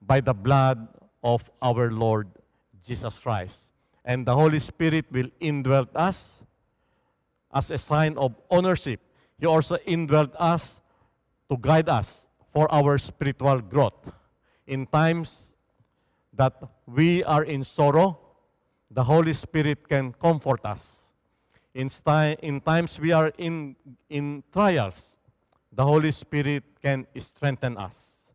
by 0.00 0.20
the 0.20 0.34
blood 0.34 0.88
of 1.22 1.48
our 1.60 1.90
Lord 1.90 2.28
Jesus 2.82 3.18
Christ. 3.18 3.72
And 4.04 4.26
the 4.26 4.34
Holy 4.34 4.58
Spirit 4.58 5.06
will 5.12 5.28
indwell 5.40 5.86
us 5.94 6.42
as 7.52 7.70
a 7.70 7.78
sign 7.78 8.16
of 8.16 8.34
ownership. 8.50 9.00
He 9.38 9.46
also 9.46 9.76
indwelled 9.86 10.32
us 10.38 10.80
to 11.50 11.56
guide 11.60 11.88
us 11.88 12.28
for 12.52 12.72
our 12.72 12.98
spiritual 12.98 13.60
growth. 13.60 14.10
In 14.66 14.86
times 14.86 15.54
that 16.32 16.54
we 16.86 17.24
are 17.24 17.44
in 17.44 17.64
sorrow, 17.64 18.18
the 18.90 19.04
Holy 19.04 19.32
Spirit 19.32 19.88
can 19.88 20.12
comfort 20.12 20.60
us. 20.64 21.10
In, 21.74 21.90
in 22.42 22.60
times 22.60 23.00
we 23.00 23.12
are 23.12 23.32
in, 23.38 23.76
in 24.08 24.42
trials, 24.52 25.16
the 25.72 25.84
Holy 25.84 26.10
Spirit 26.10 26.64
can 26.82 27.06
strengthen 27.18 27.76
us. 27.76 28.28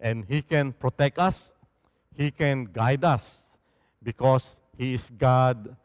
And 0.00 0.24
He 0.26 0.42
can 0.42 0.72
protect 0.72 1.18
us, 1.18 1.52
He 2.16 2.30
can 2.30 2.64
guide 2.64 3.04
us, 3.04 3.50
because 4.02 4.60
He 4.76 4.94
is 4.94 5.10
God, 5.16 5.76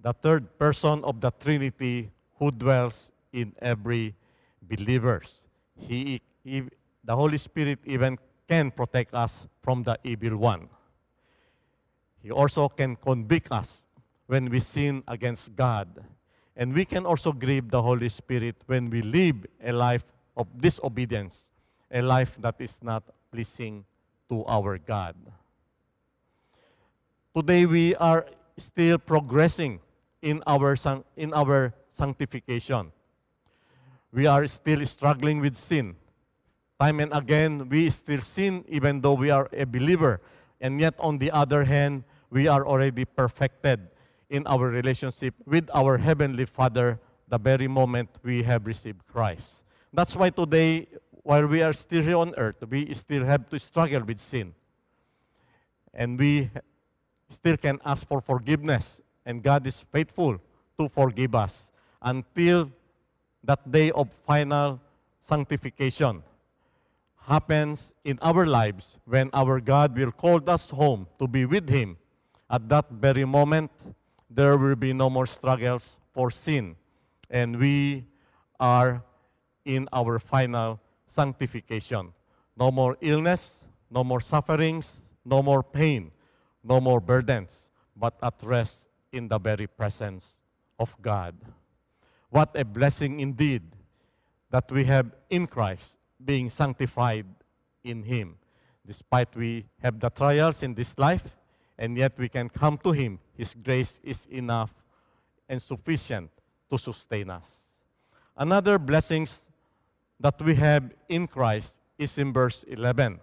the 0.00 0.12
third 0.12 0.58
person 0.58 1.04
of 1.04 1.20
the 1.20 1.30
Trinity 1.30 2.10
who 2.38 2.50
dwells 2.50 3.12
in 3.32 3.52
every 3.60 4.14
believers. 4.62 5.46
He, 5.76 6.20
he, 6.44 6.64
the 7.04 7.16
Holy 7.16 7.38
Spirit 7.38 7.78
even 7.84 8.18
can 8.50 8.72
protect 8.72 9.14
us 9.14 9.46
from 9.62 9.84
the 9.84 9.96
evil 10.02 10.36
one. 10.36 10.68
He 12.20 12.32
also 12.32 12.68
can 12.68 12.96
convict 12.96 13.52
us 13.52 13.86
when 14.26 14.50
we 14.50 14.58
sin 14.58 15.04
against 15.06 15.54
God. 15.54 15.86
And 16.56 16.74
we 16.74 16.84
can 16.84 17.06
also 17.06 17.30
grieve 17.32 17.70
the 17.70 17.80
Holy 17.80 18.08
Spirit 18.08 18.56
when 18.66 18.90
we 18.90 19.02
live 19.02 19.46
a 19.62 19.72
life 19.72 20.02
of 20.36 20.48
disobedience, 20.58 21.48
a 21.92 22.02
life 22.02 22.36
that 22.40 22.56
is 22.58 22.82
not 22.82 23.04
pleasing 23.30 23.84
to 24.28 24.44
our 24.46 24.78
God. 24.78 25.14
Today 27.34 27.66
we 27.66 27.94
are 27.94 28.26
still 28.58 28.98
progressing 28.98 29.78
in 30.22 30.42
our, 30.44 30.76
in 31.16 31.32
our 31.32 31.72
sanctification. 31.88 32.90
We 34.12 34.26
are 34.26 34.48
still 34.48 34.84
struggling 34.86 35.38
with 35.38 35.54
sin. 35.54 35.94
Time 36.80 37.00
and 37.00 37.12
again, 37.12 37.68
we 37.68 37.90
still 37.90 38.22
sin 38.22 38.64
even 38.66 39.02
though 39.02 39.12
we 39.12 39.28
are 39.28 39.50
a 39.52 39.66
believer. 39.66 40.22
And 40.62 40.80
yet, 40.80 40.94
on 40.98 41.18
the 41.18 41.30
other 41.30 41.64
hand, 41.64 42.04
we 42.30 42.48
are 42.48 42.66
already 42.66 43.04
perfected 43.04 43.80
in 44.30 44.46
our 44.46 44.70
relationship 44.70 45.34
with 45.44 45.68
our 45.74 45.98
Heavenly 45.98 46.46
Father 46.46 46.98
the 47.28 47.36
very 47.36 47.68
moment 47.68 48.08
we 48.22 48.42
have 48.44 48.66
received 48.66 49.06
Christ. 49.06 49.64
That's 49.92 50.16
why 50.16 50.30
today, 50.30 50.88
while 51.22 51.46
we 51.46 51.62
are 51.62 51.74
still 51.74 52.02
here 52.02 52.16
on 52.16 52.32
earth, 52.38 52.64
we 52.66 52.94
still 52.94 53.26
have 53.26 53.50
to 53.50 53.58
struggle 53.58 54.00
with 54.00 54.18
sin. 54.18 54.54
And 55.92 56.18
we 56.18 56.50
still 57.28 57.58
can 57.58 57.78
ask 57.84 58.08
for 58.08 58.22
forgiveness. 58.22 59.02
And 59.26 59.42
God 59.42 59.66
is 59.66 59.84
faithful 59.92 60.40
to 60.78 60.88
forgive 60.88 61.34
us 61.34 61.70
until 62.00 62.70
that 63.44 63.70
day 63.70 63.90
of 63.90 64.08
final 64.26 64.80
sanctification 65.20 66.22
happens 67.30 67.94
in 68.02 68.18
our 68.22 68.44
lives 68.44 68.98
when 69.04 69.30
our 69.32 69.60
God 69.60 69.96
will 69.96 70.10
call 70.10 70.42
us 70.50 70.70
home 70.70 71.06
to 71.20 71.28
be 71.28 71.46
with 71.46 71.70
Him. 71.70 71.96
At 72.50 72.68
that 72.70 72.90
very 72.90 73.24
moment, 73.24 73.70
there 74.28 74.58
will 74.58 74.74
be 74.74 74.92
no 74.92 75.08
more 75.08 75.26
struggles 75.26 75.96
for 76.12 76.32
sin. 76.32 76.74
And 77.30 77.56
we 77.56 78.04
are 78.58 79.04
in 79.64 79.88
our 79.92 80.18
final 80.18 80.80
sanctification. 81.06 82.12
No 82.58 82.72
more 82.72 82.96
illness, 83.00 83.62
no 83.88 84.02
more 84.02 84.20
sufferings, 84.20 85.14
no 85.24 85.40
more 85.40 85.62
pain, 85.62 86.10
no 86.64 86.80
more 86.80 87.00
burdens, 87.00 87.70
but 87.94 88.18
at 88.24 88.34
rest 88.42 88.88
in 89.12 89.28
the 89.28 89.38
very 89.38 89.68
presence 89.68 90.40
of 90.80 90.96
God. 91.00 91.36
What 92.28 92.50
a 92.56 92.64
blessing 92.64 93.20
indeed 93.20 93.62
that 94.50 94.66
we 94.72 94.82
have 94.84 95.14
in 95.30 95.46
Christ 95.46 95.99
being 96.24 96.50
sanctified 96.50 97.26
in 97.84 98.02
Him. 98.02 98.36
Despite 98.86 99.34
we 99.36 99.66
have 99.82 100.00
the 100.00 100.10
trials 100.10 100.62
in 100.62 100.74
this 100.74 100.98
life, 100.98 101.36
and 101.78 101.96
yet 101.96 102.18
we 102.18 102.28
can 102.28 102.48
come 102.48 102.78
to 102.78 102.92
Him. 102.92 103.18
His 103.36 103.54
grace 103.54 104.00
is 104.02 104.26
enough 104.26 104.72
and 105.48 105.60
sufficient 105.60 106.30
to 106.68 106.78
sustain 106.78 107.30
us. 107.30 107.76
Another 108.36 108.78
blessings 108.78 109.48
that 110.18 110.40
we 110.40 110.54
have 110.54 110.92
in 111.08 111.26
Christ 111.26 111.80
is 111.98 112.16
in 112.18 112.32
verse 112.32 112.64
11. 112.64 113.20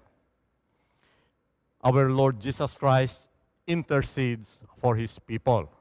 Our 1.84 2.10
Lord 2.10 2.40
Jesus 2.40 2.76
Christ 2.76 3.30
intercedes 3.66 4.62
for 4.80 4.96
His 4.96 5.20
people 5.20 5.72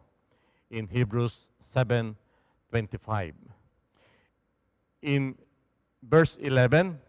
in 0.70 0.88
Hebrews 0.88 1.48
7:25. 1.60 3.34
In 5.02 5.36
verse 6.02 6.36
11, 6.36 7.00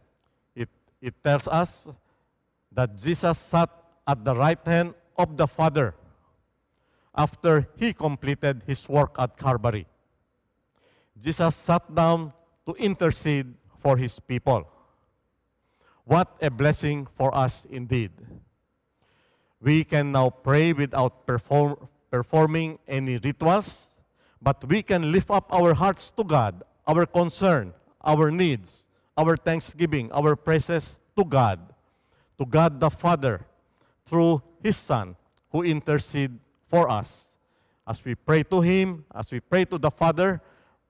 it, 1.02 1.14
tells 1.24 1.48
us 1.48 1.88
that 2.72 2.98
Jesus 2.98 3.38
sat 3.38 3.70
at 4.08 4.24
the 4.24 4.36
right 4.36 4.60
hand 4.66 4.94
of 5.18 5.38
the 5.38 5.48
Father 5.48 5.96
after 7.16 7.68
he 7.78 7.94
completed 7.94 8.62
his 8.66 8.88
work 8.88 9.16
at 9.18 9.38
Calvary. 9.38 9.88
Jesus 11.20 11.56
sat 11.56 11.84
down 11.94 12.32
to 12.66 12.74
intercede 12.76 13.54
for 13.80 13.98
his 13.98 14.20
people. 14.20 14.68
What 16.06 16.38
a 16.42 16.50
blessing 16.50 17.08
for 17.18 17.36
us 17.36 17.66
indeed. 17.70 18.12
We 19.60 19.84
can 19.84 20.12
now 20.12 20.30
pray 20.30 20.72
without 20.72 21.26
perform, 21.26 21.90
performing 22.12 22.80
any 22.88 23.18
rituals, 23.18 23.98
but 24.42 24.64
we 24.68 24.84
can 24.84 25.12
lift 25.12 25.32
up 25.32 25.52
our 25.52 25.74
hearts 25.74 26.12
to 26.16 26.24
God, 26.24 26.64
our 26.88 27.06
concern, 27.06 27.74
our 28.04 28.30
needs, 28.32 28.87
our 29.18 29.36
thanksgiving, 29.36 30.12
our 30.14 30.36
praises 30.36 31.00
to 31.18 31.26
God, 31.26 31.60
to 32.38 32.46
God 32.46 32.80
the 32.80 32.90
Father, 32.90 33.42
through 34.06 34.42
His 34.62 34.78
Son, 34.78 35.16
who 35.52 35.64
intercede 35.64 36.38
for 36.70 36.90
us. 36.90 37.36
As 37.88 38.04
we 38.06 38.16
pray 38.16 38.44
to 38.44 38.62
Him, 38.62 39.06
as 39.14 39.32
we 39.32 39.40
pray 39.40 39.66
to 39.66 39.78
the 39.78 39.90
Father, 39.90 40.42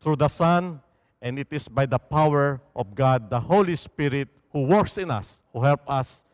through 0.02 0.18
the 0.18 0.28
Son, 0.28 0.82
and 1.22 1.40
it 1.40 1.48
is 1.52 1.68
by 1.68 1.86
the 1.86 1.98
power 1.98 2.62
of 2.76 2.94
God, 2.94 3.30
the 3.30 3.40
Holy 3.40 3.76
Spirit, 3.76 4.28
who 4.52 4.68
works 4.68 4.98
in 4.98 5.10
us, 5.10 5.42
who 5.54 5.64
help 5.64 5.82
us 5.88 6.26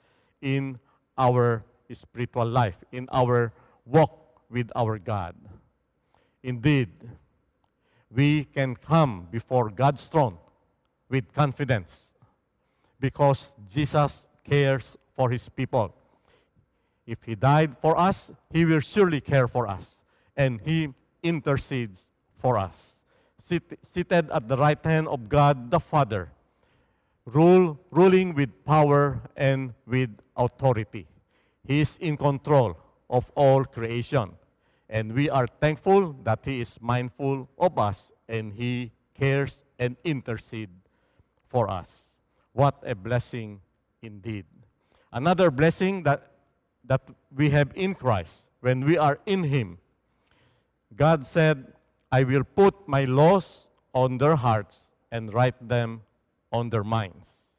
in 0.42 0.80
our 1.18 1.64
spiritual 1.92 2.46
life, 2.46 2.78
in 2.92 3.08
our 3.12 3.54
walk 3.86 4.42
with 4.50 4.72
our 4.76 4.98
God. 4.98 5.36
Indeed, 6.42 6.90
we 8.10 8.46
can 8.46 8.76
come 8.76 9.28
before 9.32 9.70
God's 9.70 10.06
throne 10.08 10.38
with 11.10 11.32
confidence 11.34 12.14
because 13.00 13.56
Jesus 13.72 14.28
cares 14.50 14.98
for 15.16 15.30
his 15.30 15.50
people. 15.50 15.94
If 17.06 17.24
he 17.24 17.36
died 17.36 17.76
for 17.82 18.00
us, 18.00 18.32
he 18.50 18.66
will 18.66 18.80
surely 18.80 19.20
care 19.20 19.48
for 19.48 19.68
us, 19.68 20.04
and 20.38 20.62
he 20.64 20.94
intercedes 21.22 22.12
for 22.38 22.58
us. 22.58 23.04
Seated 23.40 24.32
at 24.32 24.48
the 24.48 24.56
right 24.56 24.80
hand 24.84 25.08
of 25.10 25.28
God 25.28 25.70
the 25.70 25.80
Father, 25.80 26.32
rule, 27.26 27.78
ruling 27.92 28.34
with 28.34 28.64
power 28.64 29.20
and 29.36 29.74
with 29.86 30.10
authority. 30.38 31.08
He 31.68 31.82
is 31.82 31.98
in 31.98 32.16
control 32.16 32.78
of 33.10 33.30
all 33.36 33.66
creation. 33.66 34.32
And 34.90 35.14
we 35.14 35.30
are 35.30 35.48
thankful 35.48 36.14
that 36.24 36.40
He 36.46 36.62
is 36.62 36.78
mindful 36.82 37.50
of 37.58 37.78
us 37.78 38.14
and 38.30 38.54
He 38.54 38.92
cares 39.14 39.66
and 39.78 39.98
intercedes 40.04 40.83
for 41.54 41.70
us. 41.70 42.18
What 42.54 42.82
a 42.84 42.96
blessing 42.96 43.62
indeed. 44.02 44.46
Another 45.14 45.52
blessing 45.52 46.02
that, 46.02 46.32
that 46.84 47.02
we 47.30 47.52
have 47.52 47.72
in 47.76 47.94
Christ 47.94 48.50
when 48.60 48.84
we 48.84 48.98
are 48.98 49.20
in 49.28 49.44
Him. 49.44 49.78
God 50.96 51.24
said, 51.26 51.74
I 52.12 52.24
will 52.24 52.44
put 52.44 52.74
my 52.88 53.06
laws 53.06 53.70
on 53.94 54.18
their 54.18 54.36
hearts 54.36 54.90
and 55.12 55.32
write 55.32 55.56
them 55.62 56.02
on 56.52 56.72
their 56.72 56.84
minds. 56.84 57.54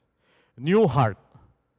New 0.58 0.88
heart 0.88 1.18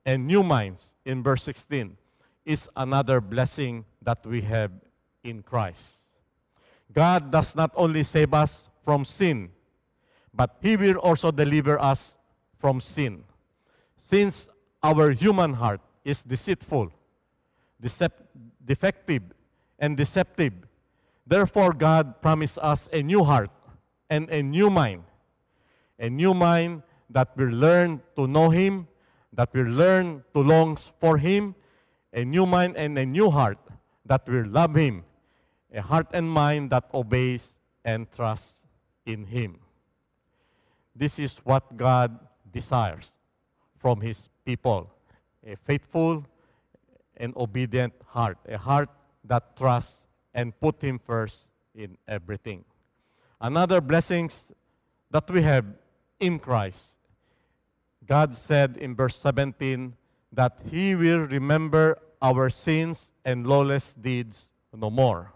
and 0.06 0.26
new 0.26 0.42
minds 0.42 0.96
in 1.04 1.22
verse 1.22 1.44
16 1.44 1.98
is 2.46 2.70
another 2.78 3.20
blessing 3.20 3.84
that 4.02 4.26
we 4.26 4.40
have 4.42 4.72
in 5.24 5.42
Christ. 5.42 6.00
God 6.94 7.30
does 7.32 7.56
not 7.56 7.72
only 7.76 8.04
save 8.04 8.34
us 8.34 8.70
from 8.86 9.04
sin, 9.04 9.50
but 10.36 10.58
He 10.62 10.76
will 10.76 10.98
also 10.98 11.32
deliver 11.32 11.82
us 11.82 12.18
from 12.60 12.82
sin. 12.82 13.24
Since 13.98 14.50
our 14.84 15.12
human 15.12 15.54
heart 15.54 15.82
is 16.04 16.22
deceitful, 16.24 16.92
decep- 17.82 18.28
defective, 18.64 19.24
and 19.80 19.98
deceptive. 19.98 20.54
Therefore, 21.26 21.74
God 21.74 22.22
promised 22.22 22.60
us 22.60 22.90
a 22.94 23.02
new 23.02 23.24
heart 23.24 23.50
and 24.10 24.30
a 24.30 24.44
new 24.44 24.70
mind. 24.70 25.04
A 26.00 26.10
new 26.10 26.34
mind 26.34 26.84
that 27.10 27.36
will 27.36 27.50
learn 27.50 28.02
to 28.16 28.28
know 28.28 28.50
Him, 28.50 28.88
that 29.34 29.54
will 29.54 29.68
learn 29.70 30.24
to 30.34 30.42
long 30.42 30.76
for 31.00 31.18
Him, 31.18 31.56
a 32.14 32.24
new 32.24 32.46
mind 32.46 32.78
and 32.78 32.98
a 32.98 33.06
new 33.06 33.30
heart 33.30 33.58
that 34.06 34.28
will 34.28 34.48
love 34.48 34.76
Him, 34.76 35.04
a 35.74 35.82
heart 35.82 36.08
and 36.14 36.30
mind 36.30 36.70
that 36.70 36.86
obeys 36.94 37.60
and 37.84 38.12
trusts 38.12 38.66
in 39.06 39.26
Him. 39.26 39.60
This 40.96 41.20
is 41.20 41.38
what 41.44 41.76
God 41.76 42.18
desires 42.52 43.18
from 43.78 44.02
His 44.02 44.30
people 44.46 44.90
a 45.46 45.56
faithful 45.56 46.26
and 47.18 47.36
obedient 47.38 47.94
heart, 48.08 48.38
a 48.48 48.58
heart 48.58 48.90
that 49.24 49.56
trusts 49.56 50.08
and 50.34 50.58
put 50.60 50.82
Him 50.82 51.00
first 51.00 51.52
in 51.76 51.98
everything. 52.08 52.64
Another 53.40 53.80
blessings 53.82 54.52
that 55.12 55.30
we 55.30 55.42
have 55.44 55.66
in 56.20 56.40
Christ. 56.40 56.98
God 58.08 58.34
said 58.34 58.78
in 58.78 58.96
verse 58.96 59.16
17 59.18 59.94
that 60.32 60.60
He 60.72 60.96
will 60.96 61.20
remember 61.20 62.00
our 62.22 62.50
sins 62.50 63.12
and 63.24 63.46
lawless 63.46 63.94
deeds 63.94 64.52
no 64.74 64.90
more. 64.90 65.34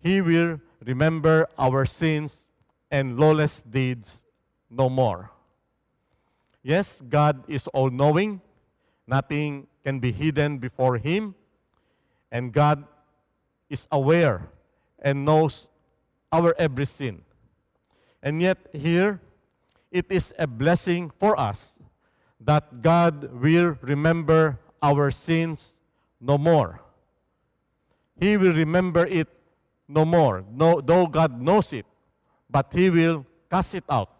He 0.00 0.20
will 0.20 0.60
remember 0.84 1.48
our 1.58 1.86
sins 1.86 2.47
and 2.90 3.18
lawless 3.18 3.60
deeds 3.62 4.24
no 4.70 4.88
more. 4.88 5.30
Yes, 6.62 7.00
God 7.00 7.44
is 7.48 7.66
all 7.68 7.90
knowing. 7.90 8.40
Nothing 9.06 9.66
can 9.84 10.00
be 10.00 10.12
hidden 10.12 10.58
before 10.58 10.98
Him. 10.98 11.34
And 12.30 12.52
God 12.52 12.84
is 13.70 13.86
aware 13.90 14.50
and 14.98 15.24
knows 15.24 15.68
our 16.32 16.54
every 16.58 16.84
sin. 16.84 17.22
And 18.22 18.42
yet, 18.42 18.58
here, 18.72 19.20
it 19.90 20.06
is 20.10 20.34
a 20.38 20.46
blessing 20.46 21.10
for 21.18 21.38
us 21.38 21.78
that 22.40 22.82
God 22.82 23.32
will 23.32 23.78
remember 23.80 24.58
our 24.82 25.10
sins 25.10 25.80
no 26.20 26.36
more. 26.36 26.80
He 28.20 28.36
will 28.36 28.52
remember 28.52 29.06
it 29.06 29.28
no 29.88 30.04
more, 30.04 30.44
no, 30.52 30.80
though 30.80 31.06
God 31.06 31.40
knows 31.40 31.72
it, 31.72 31.86
but 32.50 32.72
He 32.72 32.90
will 32.90 33.26
cast 33.50 33.74
it 33.74 33.84
out. 33.90 34.10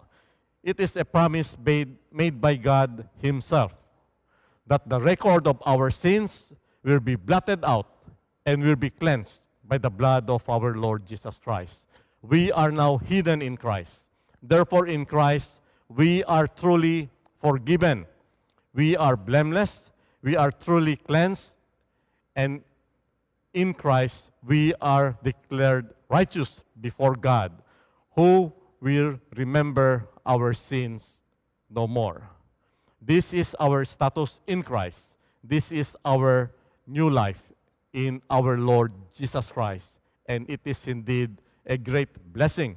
It 0.63 0.81
is 0.81 0.97
a 0.97 1.05
promise 1.05 1.57
made, 1.65 1.97
made 2.13 2.41
by 2.41 2.57
God 2.57 3.09
Himself 3.23 3.73
that 4.69 4.89
the 4.89 5.01
record 5.01 5.47
of 5.47 5.61
our 5.67 5.91
sins 5.91 6.53
will 6.85 7.01
be 7.01 7.17
blotted 7.17 7.65
out 7.65 7.89
and 8.45 8.63
will 8.63 8.77
be 8.77 8.91
cleansed 8.91 9.49
by 9.65 9.79
the 9.79 9.91
blood 9.91 10.31
of 10.31 10.49
our 10.49 10.75
Lord 10.77 11.07
Jesus 11.07 11.39
Christ. 11.39 11.89
We 12.23 12.53
are 12.53 12.71
now 12.71 12.99
hidden 12.99 13.43
in 13.43 13.57
Christ. 13.57 14.11
Therefore, 14.43 14.87
in 14.87 15.05
Christ, 15.05 15.61
we 15.89 16.23
are 16.25 16.47
truly 16.47 17.11
forgiven. 17.41 18.07
We 18.75 18.97
are 18.97 19.17
blameless. 19.17 19.91
We 20.23 20.37
are 20.37 20.53
truly 20.53 20.97
cleansed. 20.97 21.57
And 22.37 22.63
in 23.55 23.75
Christ, 23.75 24.31
we 24.47 24.75
are 24.81 25.17
declared 25.23 25.95
righteous 26.09 26.63
before 26.81 27.15
God, 27.15 27.53
who 28.19 28.53
will 28.81 29.15
remember 29.37 30.09
our 30.27 30.53
sins 30.53 31.23
no 31.71 31.87
more. 31.87 32.27
This 33.01 33.33
is 33.33 33.55
our 33.61 33.85
status 33.85 34.41
in 34.45 34.65
Christ. 34.65 35.15
This 35.45 35.71
is 35.71 35.95
our 36.05 36.51
new 36.85 37.09
life 37.09 37.41
in 37.93 38.21
our 38.29 38.59
Lord 38.59 38.91
Jesus 39.15 39.53
Christ. 39.53 40.01
And 40.27 40.51
it 40.51 40.59
is 40.65 40.89
indeed 40.89 41.39
a 41.65 41.79
great 41.79 42.11
blessing 42.33 42.77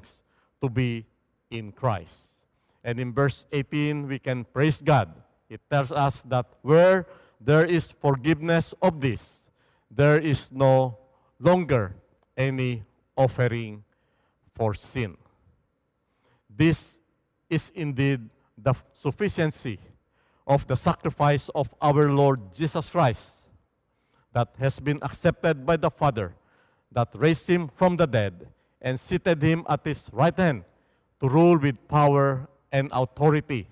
to 0.62 0.70
be 0.70 1.08
in 1.50 1.72
Christ. 1.72 2.38
And 2.84 3.00
in 3.00 3.12
verse 3.12 3.48
18, 3.52 4.08
we 4.08 4.20
can 4.20 4.46
praise 4.46 4.80
God. 4.80 5.10
It 5.50 5.62
tells 5.72 5.92
us 5.92 6.22
that 6.30 6.46
where 6.62 7.08
there 7.42 7.66
is 7.66 7.90
forgiveness 7.90 8.76
of 8.80 9.02
this, 9.02 9.50
there 9.90 10.20
is 10.20 10.52
no 10.52 11.00
longer 11.40 11.96
any 12.38 12.84
offering 13.18 13.84
for 14.54 14.76
sin. 14.76 15.18
This 16.62 17.00
is 17.50 17.72
indeed 17.74 18.30
the 18.56 18.76
sufficiency 18.94 19.80
of 20.46 20.68
the 20.68 20.78
sacrifice 20.78 21.50
of 21.56 21.74
our 21.82 22.08
Lord 22.14 22.54
Jesus 22.54 22.88
Christ 22.88 23.48
that 24.32 24.54
has 24.60 24.80
been 24.80 25.00
accepted 25.02 25.66
by 25.66 25.78
the 25.78 25.90
Father, 25.90 26.36
that 26.92 27.10
raised 27.16 27.48
him 27.50 27.68
from 27.68 27.98
the 27.98 28.06
dead 28.06 28.46
and 28.80 29.00
seated 29.00 29.42
him 29.42 29.66
at 29.68 29.84
his 29.84 30.08
right 30.14 30.38
hand 30.38 30.64
to 31.20 31.28
rule 31.28 31.58
with 31.58 31.82
power 31.88 32.48
and 32.72 32.92
authority. 32.94 33.66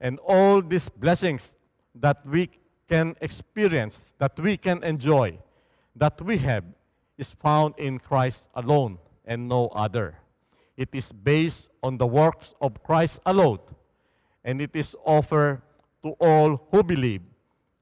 And 0.00 0.20
all 0.20 0.62
these 0.62 0.88
blessings 0.88 1.56
that 1.96 2.24
we 2.24 2.48
can 2.88 3.16
experience, 3.20 4.06
that 4.18 4.38
we 4.38 4.56
can 4.56 4.84
enjoy, 4.84 5.36
that 5.96 6.22
we 6.22 6.38
have, 6.38 6.62
is 7.18 7.34
found 7.34 7.74
in 7.76 7.98
Christ 7.98 8.50
alone 8.54 8.98
and 9.24 9.48
no 9.48 9.66
other. 9.74 10.14
It 10.76 10.88
is 10.92 11.12
based 11.12 11.70
on 11.82 11.98
the 11.98 12.06
works 12.06 12.54
of 12.60 12.82
Christ 12.82 13.20
alone, 13.24 13.60
and 14.44 14.60
it 14.60 14.74
is 14.74 14.96
offered 15.04 15.62
to 16.02 16.10
all 16.20 16.68
who 16.70 16.82
believe 16.82 17.22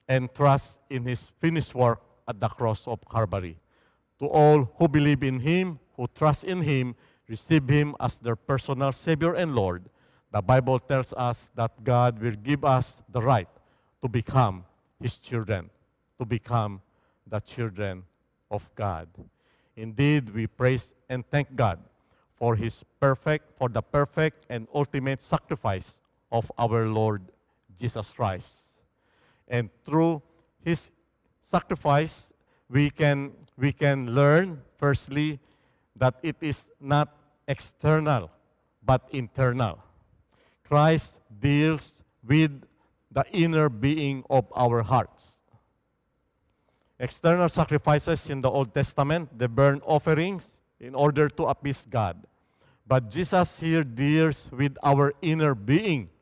and 0.09 0.33
trust 0.35 0.81
in 0.91 1.07
his 1.07 1.33
finished 1.41 1.75
work 1.75 2.03
at 2.29 2.39
the 2.39 2.49
cross 2.49 2.87
of 2.87 3.01
Calvary. 3.09 3.59
To 4.19 4.27
all 4.27 4.71
who 4.77 4.89
believe 4.89 5.23
in 5.23 5.41
him, 5.41 5.79
who 5.97 6.07
trust 6.15 6.45
in 6.45 6.61
him, 6.63 6.95
receive 7.29 7.67
him 7.69 7.97
as 7.99 8.19
their 8.19 8.37
personal 8.37 8.93
Savior 8.93 9.35
and 9.35 9.55
Lord, 9.55 9.89
the 10.31 10.43
Bible 10.43 10.79
tells 10.79 11.13
us 11.15 11.49
that 11.55 11.83
God 11.83 12.21
will 12.21 12.37
give 12.37 12.65
us 12.65 13.03
the 13.09 13.23
right 13.23 13.49
to 14.03 14.09
become 14.09 14.65
his 15.01 15.17
children, 15.17 15.71
to 16.19 16.27
become 16.27 16.81
the 17.27 17.41
children 17.41 18.05
of 18.51 18.69
God. 18.75 19.09
Indeed, 19.77 20.31
we 20.31 20.47
praise 20.47 20.95
and 21.09 21.27
thank 21.31 21.57
God 21.57 21.79
for 22.43 22.57
his 22.57 22.83
perfect, 22.99 23.57
for 23.57 23.69
the 23.69 23.81
perfect 23.81 24.45
and 24.51 24.67
ultimate 24.75 25.21
sacrifice 25.23 26.03
of 26.33 26.51
our 26.59 26.87
Lord 26.91 27.23
Jesus 27.79 28.11
Christ. 28.11 28.83
And 29.47 29.71
through 29.87 30.23
his 30.59 30.91
sacrifice, 31.45 32.35
we 32.69 32.91
can, 32.91 33.31
we 33.57 33.71
can 33.71 34.11
learn, 34.13 34.61
firstly, 34.77 35.39
that 35.95 36.19
it 36.21 36.35
is 36.41 36.73
not 36.81 37.15
external, 37.47 38.29
but 38.83 39.07
internal. 39.13 39.79
Christ 40.65 41.21
deals 41.39 42.03
with 42.27 42.51
the 43.13 43.25
inner 43.31 43.69
being 43.69 44.25
of 44.29 44.51
our 44.57 44.83
hearts. 44.83 45.39
External 46.99 47.49
sacrifices 47.49 48.31
in 48.31 48.41
the 48.41 48.51
Old 48.51 48.75
Testament, 48.75 49.31
the 49.39 49.49
burnt 49.49 49.85
offerings 49.87 50.61
in 50.81 50.97
order 50.97 51.29
to 51.29 51.45
appease 51.45 51.87
God. 51.89 52.27
But 52.93 53.09
Jesus 53.09 53.57
here 53.57 53.85
deals 53.85 54.53
with 54.53 54.77
our 54.85 55.17
inner 55.25 55.55
being, 55.55 56.13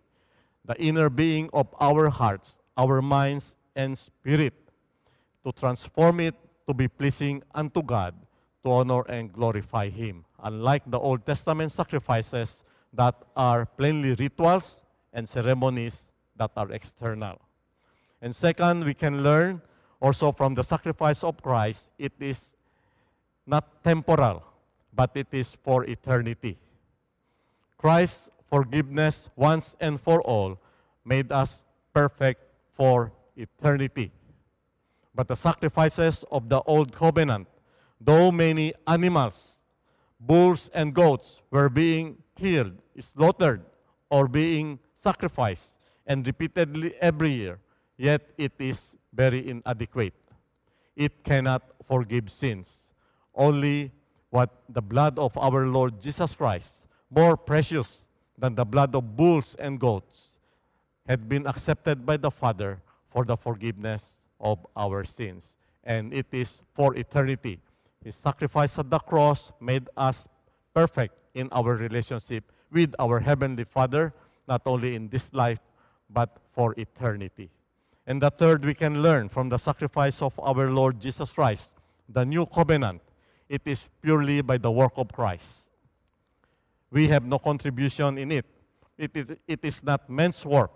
the 0.65 0.79
inner 0.79 1.11
being 1.11 1.51
of 1.53 1.67
our 1.81 2.07
hearts, 2.11 2.63
our 2.79 3.03
minds, 3.03 3.57
and 3.75 3.99
spirit, 3.99 4.55
to 5.43 5.51
transform 5.51 6.21
it 6.21 6.37
to 6.69 6.73
be 6.73 6.87
pleasing 6.87 7.43
unto 7.53 7.83
God, 7.83 8.15
to 8.63 8.71
honor 8.71 9.03
and 9.11 9.33
glorify 9.33 9.91
Him. 9.91 10.23
Unlike 10.39 10.87
the 10.87 11.01
Old 11.01 11.27
Testament 11.27 11.73
sacrifices 11.73 12.63
that 12.95 13.19
are 13.35 13.67
plainly 13.67 14.15
rituals 14.15 14.85
and 15.13 15.29
ceremonies 15.29 16.07
that 16.37 16.53
are 16.55 16.71
external. 16.71 17.43
And 18.23 18.31
second, 18.31 18.85
we 18.85 18.95
can 18.95 19.25
learn 19.25 19.61
also 19.99 20.31
from 20.31 20.55
the 20.55 20.63
sacrifice 20.63 21.25
of 21.25 21.43
Christ, 21.43 21.91
it 21.99 22.13
is 22.21 22.55
not 23.45 23.83
temporal, 23.83 24.45
but 24.93 25.11
it 25.15 25.29
is 25.33 25.57
for 25.63 25.85
eternity. 25.85 26.59
Christ's 27.79 28.31
forgiveness 28.49 29.31
once 29.37 29.75
and 29.81 30.01
for 30.01 30.21
all 30.23 30.59
made 31.05 31.33
us 31.33 31.65
perfect 31.95 32.43
for 32.75 33.13
eternity. 33.37 34.13
But 35.15 35.29
the 35.29 35.37
sacrifices 35.37 36.25
of 36.31 36.49
the 36.49 36.61
old 36.63 36.93
covenant, 36.93 37.49
though 38.01 38.31
many 38.31 38.75
animals, 38.87 39.65
bulls 40.19 40.71
and 40.75 40.95
goats 40.95 41.41
were 41.51 41.69
being 41.69 42.23
killed, 42.37 42.73
slaughtered, 42.99 43.63
or 44.11 44.29
being 44.29 44.79
sacrificed, 44.99 45.79
and 46.07 46.27
repeatedly 46.27 46.95
every 47.01 47.31
year, 47.31 47.59
yet 47.97 48.23
it 48.37 48.53
is 48.59 48.97
very 49.13 49.49
inadequate. 49.49 50.15
It 50.97 51.25
cannot 51.25 51.63
forgive 51.87 52.31
sins. 52.31 52.91
Only 53.35 53.93
what 54.31 54.51
the 54.69 54.83
blood 54.83 55.19
of 55.19 55.37
our 55.37 55.67
Lord 55.67 56.01
Jesus 56.01 56.35
Christ, 56.35 56.87
more 57.11 57.37
precious 57.37 58.07
than 58.39 58.55
the 58.55 58.65
blood 58.65 58.95
of 58.95 59.17
bulls 59.17 59.57
and 59.59 59.79
goats, 59.79 60.39
had 61.07 61.29
been 61.29 61.47
accepted 61.47 62.07
by 62.07 62.17
the 62.17 62.31
Father 62.31 62.81
for 63.11 63.25
the 63.25 63.37
forgiveness 63.37 64.23
of 64.41 64.65
our 64.77 65.05
sins. 65.05 65.57
And 65.83 66.15
it 66.15 66.27
is 66.33 66.63
for 66.75 66.97
eternity. 66.97 67.59
His 68.05 68.17
sacrifice 68.17 68.79
at 68.79 68.89
the 68.89 68.99
cross 68.99 69.53
made 69.61 69.89
us 69.97 70.29
perfect 70.73 71.15
in 71.35 71.49
our 71.53 71.75
relationship 71.75 72.45
with 72.71 72.95
our 72.99 73.21
Heavenly 73.21 73.65
Father, 73.65 74.15
not 74.47 74.63
only 74.67 74.95
in 74.95 75.09
this 75.09 75.33
life, 75.35 75.59
but 76.09 76.39
for 76.55 76.75
eternity. 76.79 77.51
And 78.07 78.23
the 78.23 78.31
third, 78.31 78.65
we 78.65 78.75
can 78.75 79.03
learn 79.03 79.29
from 79.29 79.49
the 79.49 79.59
sacrifice 79.59 80.23
of 80.23 80.39
our 80.39 80.71
Lord 80.71 81.01
Jesus 81.01 81.33
Christ, 81.33 81.75
the 82.09 82.25
new 82.25 82.47
covenant. 82.47 83.03
It 83.51 83.63
is 83.65 83.89
purely 84.01 84.43
by 84.43 84.59
the 84.59 84.71
work 84.71 84.93
of 84.95 85.11
Christ. 85.11 85.71
We 86.89 87.09
have 87.09 87.25
no 87.25 87.41
contribution 87.41 88.17
in 88.17 88.31
it. 88.31 88.47
It, 88.97 89.11
it, 89.13 89.41
it 89.49 89.61
is 89.65 89.83
not 89.83 90.09
men's 90.09 90.47
work, 90.47 90.71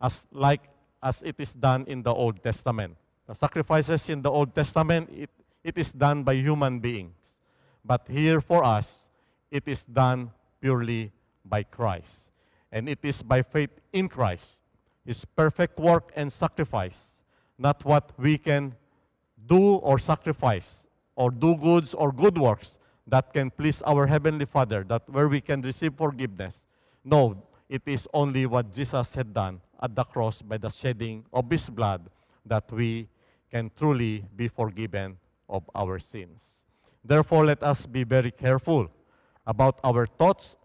as 0.00 0.26
like 0.32 0.62
as 1.02 1.22
it 1.22 1.36
is 1.38 1.52
done 1.52 1.84
in 1.86 2.02
the 2.02 2.12
Old 2.12 2.42
Testament. 2.42 2.96
The 3.26 3.34
sacrifices 3.34 4.08
in 4.08 4.22
the 4.22 4.30
Old 4.30 4.54
Testament, 4.54 5.10
it, 5.12 5.28
it 5.62 5.76
is 5.76 5.92
done 5.92 6.22
by 6.22 6.34
human 6.34 6.80
beings. 6.80 7.12
But 7.84 8.08
here 8.08 8.40
for 8.40 8.64
us, 8.64 9.10
it 9.50 9.64
is 9.66 9.84
done 9.84 10.30
purely 10.58 11.12
by 11.44 11.64
Christ. 11.64 12.30
And 12.72 12.88
it 12.88 13.00
is 13.02 13.22
by 13.22 13.42
faith 13.42 13.70
in 13.92 14.08
Christ, 14.08 14.62
His 15.04 15.26
perfect 15.26 15.78
work 15.78 16.12
and 16.16 16.32
sacrifice, 16.32 17.20
not 17.58 17.84
what 17.84 18.12
we 18.16 18.38
can 18.38 18.74
do 19.46 19.74
or 19.74 19.98
sacrifice, 19.98 20.86
or 21.20 21.30
do 21.30 21.54
goods 21.54 21.92
or 21.92 22.12
good 22.12 22.38
works 22.38 22.78
that 23.06 23.30
can 23.34 23.50
please 23.50 23.82
our 23.82 24.06
Heavenly 24.06 24.46
Father, 24.46 24.82
that 24.88 25.04
where 25.04 25.28
we 25.28 25.42
can 25.42 25.60
receive 25.60 25.92
forgiveness. 25.92 26.66
No, 27.04 27.44
it 27.68 27.82
is 27.84 28.08
only 28.14 28.46
what 28.46 28.72
Jesus 28.72 29.14
had 29.14 29.34
done 29.34 29.60
at 29.82 29.94
the 29.94 30.04
cross 30.04 30.40
by 30.40 30.56
the 30.56 30.70
shedding 30.70 31.26
of 31.30 31.50
His 31.50 31.68
blood 31.68 32.08
that 32.46 32.72
we 32.72 33.06
can 33.50 33.70
truly 33.76 34.24
be 34.34 34.48
forgiven 34.48 35.18
of 35.46 35.68
our 35.74 35.98
sins. 35.98 36.64
Therefore, 37.04 37.44
let 37.44 37.62
us 37.62 37.84
be 37.84 38.02
very 38.04 38.30
careful 38.30 38.88
about 39.46 39.78
our 39.84 40.06
thoughts 40.06 40.56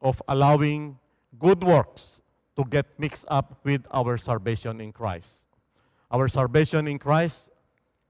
of 0.00 0.22
allowing 0.28 0.98
good 1.36 1.64
works 1.64 2.20
to 2.56 2.64
get 2.64 2.86
mixed 2.96 3.24
up 3.26 3.58
with 3.64 3.82
our 3.90 4.16
salvation 4.18 4.80
in 4.80 4.92
Christ. 4.92 5.48
Our 6.12 6.28
salvation 6.28 6.86
in 6.86 6.98
Christ, 7.00 7.50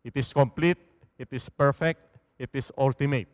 it 0.05 0.13
is 0.15 0.33
complete, 0.33 0.79
it 1.19 1.29
is 1.31 1.49
perfect, 1.49 2.01
it 2.39 2.51
is 2.53 2.73
ultimate. 2.77 3.29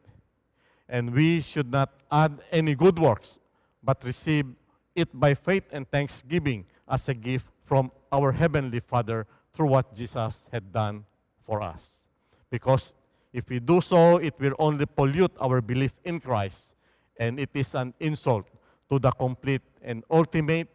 And 0.88 1.12
we 1.12 1.40
should 1.40 1.70
not 1.70 1.90
add 2.10 2.40
any 2.50 2.74
good 2.74 2.98
works, 2.98 3.38
but 3.82 4.04
receive 4.04 4.46
it 4.94 5.08
by 5.12 5.34
faith 5.34 5.64
and 5.72 5.90
thanksgiving 5.90 6.66
as 6.88 7.08
a 7.08 7.14
gift 7.14 7.46
from 7.64 7.90
our 8.12 8.32
Heavenly 8.32 8.80
Father 8.80 9.26
through 9.52 9.68
what 9.68 9.94
Jesus 9.94 10.48
had 10.52 10.72
done 10.72 11.04
for 11.44 11.62
us. 11.62 12.06
Because 12.50 12.94
if 13.32 13.48
we 13.48 13.58
do 13.58 13.80
so, 13.80 14.18
it 14.18 14.34
will 14.38 14.54
only 14.58 14.84
pollute 14.84 15.32
our 15.40 15.60
belief 15.60 15.92
in 16.04 16.20
Christ, 16.20 16.76
and 17.18 17.40
it 17.40 17.50
is 17.54 17.74
an 17.74 17.94
insult 17.98 18.46
to 18.90 18.98
the 18.98 19.10
complete 19.10 19.62
and 19.80 20.04
ultimate 20.10 20.68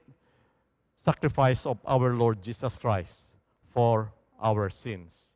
sacrifice 0.98 1.66
of 1.66 1.78
our 1.86 2.14
Lord 2.14 2.42
Jesus 2.42 2.78
Christ 2.78 3.34
for 3.70 4.12
our 4.42 4.70
sins. 4.70 5.36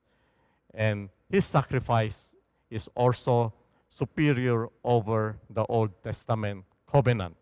And 0.73 1.09
his 1.31 1.45
sacrifice 1.45 2.35
is 2.69 2.89
also 2.93 3.53
superior 3.89 4.67
over 4.83 5.37
the 5.49 5.65
Old 5.65 5.91
Testament 6.03 6.65
covenant. 6.91 7.37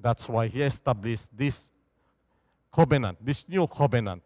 That's 0.00 0.28
why 0.28 0.48
he 0.48 0.62
established 0.62 1.28
this 1.36 1.70
covenant, 2.74 3.18
this 3.24 3.48
new 3.48 3.66
covenant, 3.66 4.22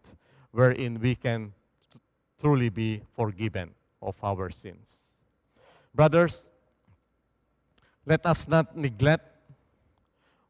wherein 0.52 1.00
we 1.00 1.14
can 1.14 1.52
truly 2.40 2.70
be 2.70 3.02
forgiven 3.14 3.70
of 4.00 4.16
our 4.22 4.50
sins. 4.50 5.16
Brothers, 5.94 6.48
let 8.06 8.24
us 8.26 8.48
not 8.48 8.76
neglect 8.76 9.24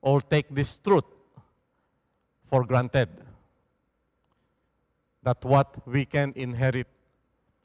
or 0.00 0.20
take 0.20 0.48
this 0.50 0.76
truth 0.78 1.04
for 2.50 2.64
granted 2.64 3.08
that 5.22 5.42
what 5.44 5.86
we 5.86 6.04
can 6.04 6.32
inherit 6.36 6.86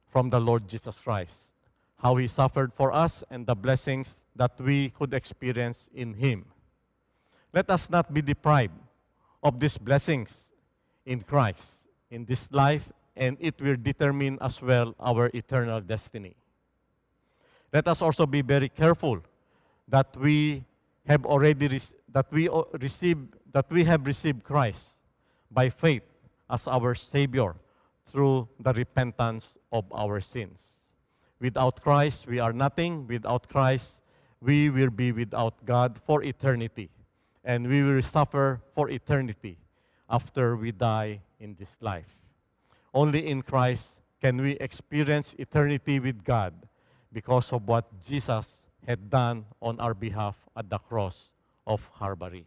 from 0.09 0.29
the 0.29 0.39
Lord 0.39 0.67
Jesus 0.67 0.99
Christ, 0.99 1.53
how 1.97 2.15
he 2.15 2.27
suffered 2.27 2.73
for 2.73 2.91
us, 2.91 3.23
and 3.29 3.45
the 3.45 3.55
blessings 3.55 4.21
that 4.35 4.59
we 4.59 4.89
could 4.89 5.13
experience 5.13 5.89
in 5.93 6.13
him. 6.15 6.45
Let 7.53 7.69
us 7.69 7.89
not 7.89 8.13
be 8.13 8.21
deprived 8.21 8.73
of 9.43 9.59
these 9.59 9.77
blessings 9.77 10.51
in 11.05 11.21
Christ 11.21 11.87
in 12.11 12.25
this 12.25 12.49
life, 12.51 12.91
and 13.15 13.37
it 13.39 13.61
will 13.61 13.75
determine 13.75 14.37
as 14.41 14.61
well 14.61 14.95
our 14.99 15.29
eternal 15.33 15.81
destiny. 15.81 16.35
Let 17.73 17.87
us 17.87 18.01
also 18.01 18.25
be 18.25 18.41
very 18.41 18.69
careful 18.69 19.21
that 19.87 20.15
we 20.17 20.63
have 21.05 21.25
already 21.25 21.67
re- 21.67 21.95
that 22.11 22.31
we 22.31 22.49
receive 22.79 23.17
that 23.51 23.65
we 23.69 23.83
have 23.83 24.05
received 24.05 24.43
Christ 24.43 24.99
by 25.51 25.69
faith 25.69 26.03
as 26.49 26.67
our 26.67 26.93
Savior 26.95 27.55
through 28.11 28.47
the 28.59 28.73
repentance 28.73 29.57
of 29.71 29.85
our 29.93 30.19
sins. 30.21 30.81
Without 31.39 31.81
Christ, 31.81 32.27
we 32.27 32.39
are 32.39 32.53
nothing. 32.53 33.07
Without 33.07 33.47
Christ, 33.47 34.01
we 34.41 34.69
will 34.69 34.89
be 34.89 35.11
without 35.11 35.65
God 35.65 35.99
for 36.05 36.23
eternity 36.23 36.89
and 37.43 37.67
we 37.67 37.83
will 37.83 38.01
suffer 38.01 38.61
for 38.75 38.89
eternity 38.89 39.57
after 40.09 40.55
we 40.55 40.71
die 40.71 41.21
in 41.39 41.55
this 41.57 41.77
life. 41.81 42.17
Only 42.93 43.27
in 43.27 43.41
Christ 43.41 44.01
can 44.21 44.41
we 44.41 44.51
experience 44.59 45.35
eternity 45.39 45.99
with 45.99 46.23
God 46.23 46.53
because 47.11 47.53
of 47.53 47.67
what 47.67 47.85
Jesus 48.03 48.65
had 48.87 49.09
done 49.09 49.45
on 49.61 49.79
our 49.79 49.93
behalf 49.93 50.35
at 50.55 50.69
the 50.69 50.77
cross 50.77 51.31
of 51.65 51.87
Calvary. 51.97 52.45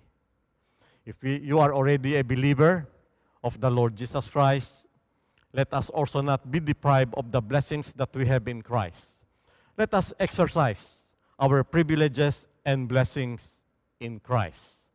If 1.05 1.17
we, 1.23 1.39
you 1.39 1.59
are 1.59 1.75
already 1.75 2.17
a 2.17 2.25
believer 2.25 2.89
of 3.43 3.61
the 3.61 3.71
Lord 3.71 3.97
Jesus 3.97 4.31
Christ, 4.31 4.87
let 5.53 5.73
us 5.75 5.91
also 5.91 6.23
not 6.23 6.51
be 6.51 6.61
deprived 6.61 7.15
of 7.15 7.31
the 7.31 7.41
blessings 7.41 7.93
that 7.93 8.15
we 8.15 8.27
have 8.27 8.49
in 8.49 8.63
Christ. 8.63 9.25
Let 9.77 9.93
us 9.95 10.13
exercise 10.19 11.01
our 11.39 11.63
privileges 11.65 12.49
and 12.65 12.89
blessings 12.89 13.61
in 14.01 14.21
Christ. 14.21 14.89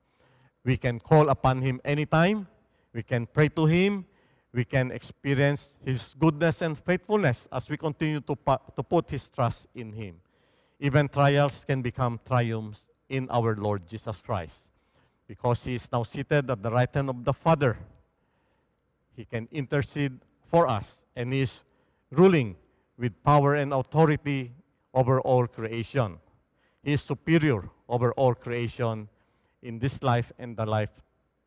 We 0.64 0.78
can 0.78 1.00
call 1.00 1.30
upon 1.30 1.62
Him 1.62 1.80
anytime. 1.86 2.48
We 2.94 3.04
can 3.04 3.28
pray 3.28 3.50
to 3.50 3.66
Him. 3.66 4.06
We 4.52 4.66
can 4.66 4.92
experience 4.92 5.78
His 5.86 6.16
goodness 6.18 6.62
and 6.62 6.78
faithfulness 6.78 7.48
as 7.52 7.70
we 7.70 7.78
continue 7.78 8.22
to, 8.22 8.36
to 8.76 8.84
put 8.84 9.10
His 9.10 9.30
trust 9.30 9.68
in 9.76 9.94
Him. 9.94 10.16
Even 10.80 11.08
trials 11.08 11.64
can 11.66 11.82
become 11.82 12.20
triumphs 12.26 12.88
in 13.10 13.28
our 13.30 13.56
Lord 13.56 13.88
Jesus 13.88 14.22
Christ. 14.22 14.70
Because 15.28 15.64
He 15.66 15.76
is 15.76 15.88
now 15.92 16.04
seated 16.04 16.50
at 16.50 16.64
the 16.64 16.72
right 16.72 16.94
hand 16.94 17.10
of 17.10 17.24
the 17.24 17.34
Father, 17.34 17.78
He 19.16 19.26
can 19.26 19.48
intercede 19.52 20.20
for 20.50 20.68
us 20.68 21.06
and 21.16 21.34
is 21.34 21.64
ruling 22.12 22.56
with 22.98 23.14
power 23.24 23.56
and 23.56 23.74
authority 23.74 24.52
over 24.94 25.22
all 25.22 25.48
creation. 25.48 26.18
He 26.84 26.94
is 26.94 27.02
superior 27.02 27.70
over 27.88 28.12
all 28.14 28.34
creation 28.34 29.10
in 29.62 29.80
this 29.80 30.02
life 30.02 30.32
and 30.40 30.56
the 30.56 30.66
life 30.66 30.92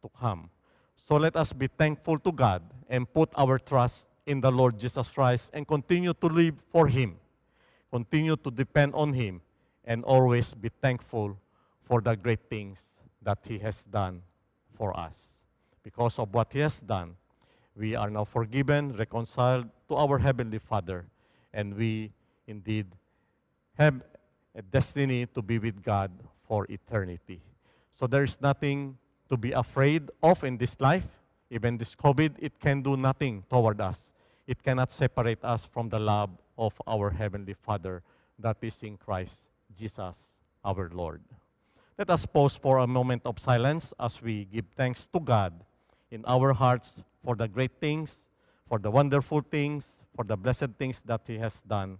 to 0.03 0.11
come. 0.21 0.51
So 0.97 1.17
let 1.17 1.37
us 1.37 1.53
be 1.53 1.67
thankful 1.67 2.19
to 2.21 2.33
God 2.33 2.63
and 2.89 3.11
put 3.13 3.31
our 3.37 3.59
trust 3.59 4.07
in 4.27 4.41
the 4.41 4.51
Lord 4.51 4.79
Jesus 4.79 5.11
Christ 5.11 5.51
and 5.55 5.67
continue 5.67 6.15
to 6.15 6.27
live 6.27 6.63
for 6.71 6.87
Him. 6.87 7.17
Continue 7.91 8.37
to 8.37 8.51
depend 8.51 8.95
on 8.95 9.13
Him 9.13 9.41
and 9.85 10.05
always 10.05 10.55
be 10.55 10.71
thankful 10.81 11.37
for 11.83 12.01
the 12.01 12.15
great 12.15 12.48
things 12.48 13.03
that 13.23 13.38
He 13.44 13.59
has 13.59 13.85
done 13.85 14.23
for 14.77 14.96
us. 14.96 15.42
Because 15.83 16.19
of 16.19 16.33
what 16.33 16.53
He 16.53 16.61
has 16.61 16.81
done, 16.81 17.17
we 17.81 17.96
are 17.96 18.10
now 18.10 18.24
forgiven, 18.24 18.92
reconciled 18.92 19.66
to 19.88 19.96
our 19.96 20.18
Heavenly 20.18 20.58
Father, 20.58 21.06
and 21.54 21.74
we 21.74 22.12
indeed 22.46 22.85
have 23.78 24.02
a 24.54 24.60
destiny 24.60 25.24
to 25.24 25.40
be 25.40 25.58
with 25.58 25.83
God 25.83 26.12
for 26.46 26.66
eternity. 26.68 27.40
So 27.90 28.06
there's 28.06 28.38
nothing 28.38 28.98
to 29.31 29.37
be 29.38 29.52
afraid 29.52 30.10
of 30.22 30.44
in 30.44 30.58
this 30.58 30.76
life. 30.78 31.06
Even 31.48 31.78
this 31.78 31.96
COVID, 31.96 32.35
it 32.38 32.60
can 32.60 32.83
do 32.83 32.98
nothing 32.98 33.44
toward 33.48 33.81
us. 33.81 34.12
It 34.46 34.62
cannot 34.62 34.90
separate 34.90 35.42
us 35.42 35.64
from 35.64 35.88
the 35.88 35.98
love 35.98 36.31
of 36.58 36.74
our 36.87 37.08
Heavenly 37.08 37.54
Father 37.54 38.02
that 38.38 38.58
is 38.60 38.76
in 38.83 38.98
Christ 38.98 39.48
Jesus 39.74 40.37
our 40.62 40.90
Lord. 40.92 41.22
Let 41.96 42.10
us 42.10 42.26
pause 42.26 42.58
for 42.58 42.78
a 42.78 42.87
moment 42.87 43.22
of 43.24 43.38
silence 43.38 43.94
as 43.98 44.20
we 44.20 44.44
give 44.44 44.66
thanks 44.76 45.06
to 45.14 45.20
God 45.20 45.54
in 46.10 46.24
our 46.26 46.52
hearts 46.52 47.02
for 47.25 47.37
the 47.37 47.48
great 47.48 47.73
things, 47.81 48.29
for 48.68 48.79
the 48.79 48.90
wonderful 48.90 49.40
things, 49.40 49.98
for 50.14 50.25
the 50.25 50.37
blessed 50.37 50.71
things 50.79 51.00
that 51.06 51.23
He 51.27 51.38
has 51.38 51.60
done 51.60 51.98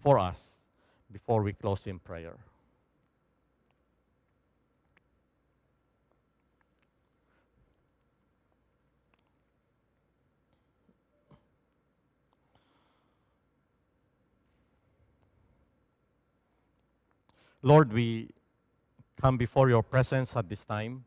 for 0.00 0.18
us 0.18 0.62
before 1.10 1.42
we 1.42 1.52
close 1.52 1.86
in 1.86 1.98
prayer. 1.98 2.36
Lord, 17.64 17.92
we 17.92 18.28
come 19.20 19.36
before 19.36 19.68
your 19.70 19.84
presence 19.84 20.36
at 20.36 20.48
this 20.48 20.64
time. 20.64 21.04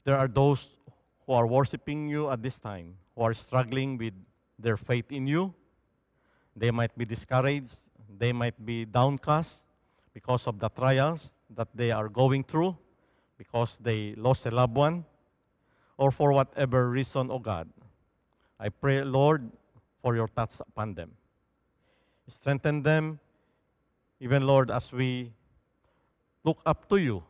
If 0.00 0.04
there 0.04 0.16
are 0.16 0.28
those 0.28 0.78
who 1.26 1.34
are 1.34 1.46
worshiping 1.46 2.08
you 2.08 2.30
at 2.30 2.42
this 2.42 2.58
time, 2.58 2.96
who 3.14 3.20
are 3.20 3.34
struggling 3.34 3.98
with 3.98 4.14
their 4.58 4.78
faith 4.78 5.12
in 5.12 5.26
you, 5.26 5.52
they 6.56 6.70
might 6.70 6.96
be 6.96 7.04
discouraged, 7.04 7.76
they 8.08 8.32
might 8.32 8.56
be 8.64 8.86
downcast 8.86 9.66
because 10.14 10.46
of 10.46 10.58
the 10.58 10.70
trials 10.70 11.34
that 11.54 11.68
they 11.74 11.90
are 11.90 12.08
going 12.08 12.44
through, 12.44 12.78
because 13.36 13.76
they 13.78 14.14
lost 14.16 14.46
a 14.46 14.50
loved 14.50 14.74
one, 14.74 15.04
or 15.98 16.10
for 16.10 16.32
whatever 16.32 16.88
reason, 16.88 17.28
oh 17.30 17.38
God. 17.38 17.68
I 18.58 18.70
pray, 18.70 19.02
Lord, 19.02 19.52
for 20.00 20.16
your 20.16 20.28
touch 20.28 20.60
upon 20.60 20.94
them. 20.94 21.12
Strengthen 22.26 22.82
them, 22.82 23.20
even, 24.18 24.46
Lord, 24.46 24.70
as 24.70 24.90
we 24.92 25.32
look 26.42 26.62
up 26.64 26.88
to 26.88 26.96
you 26.96 27.22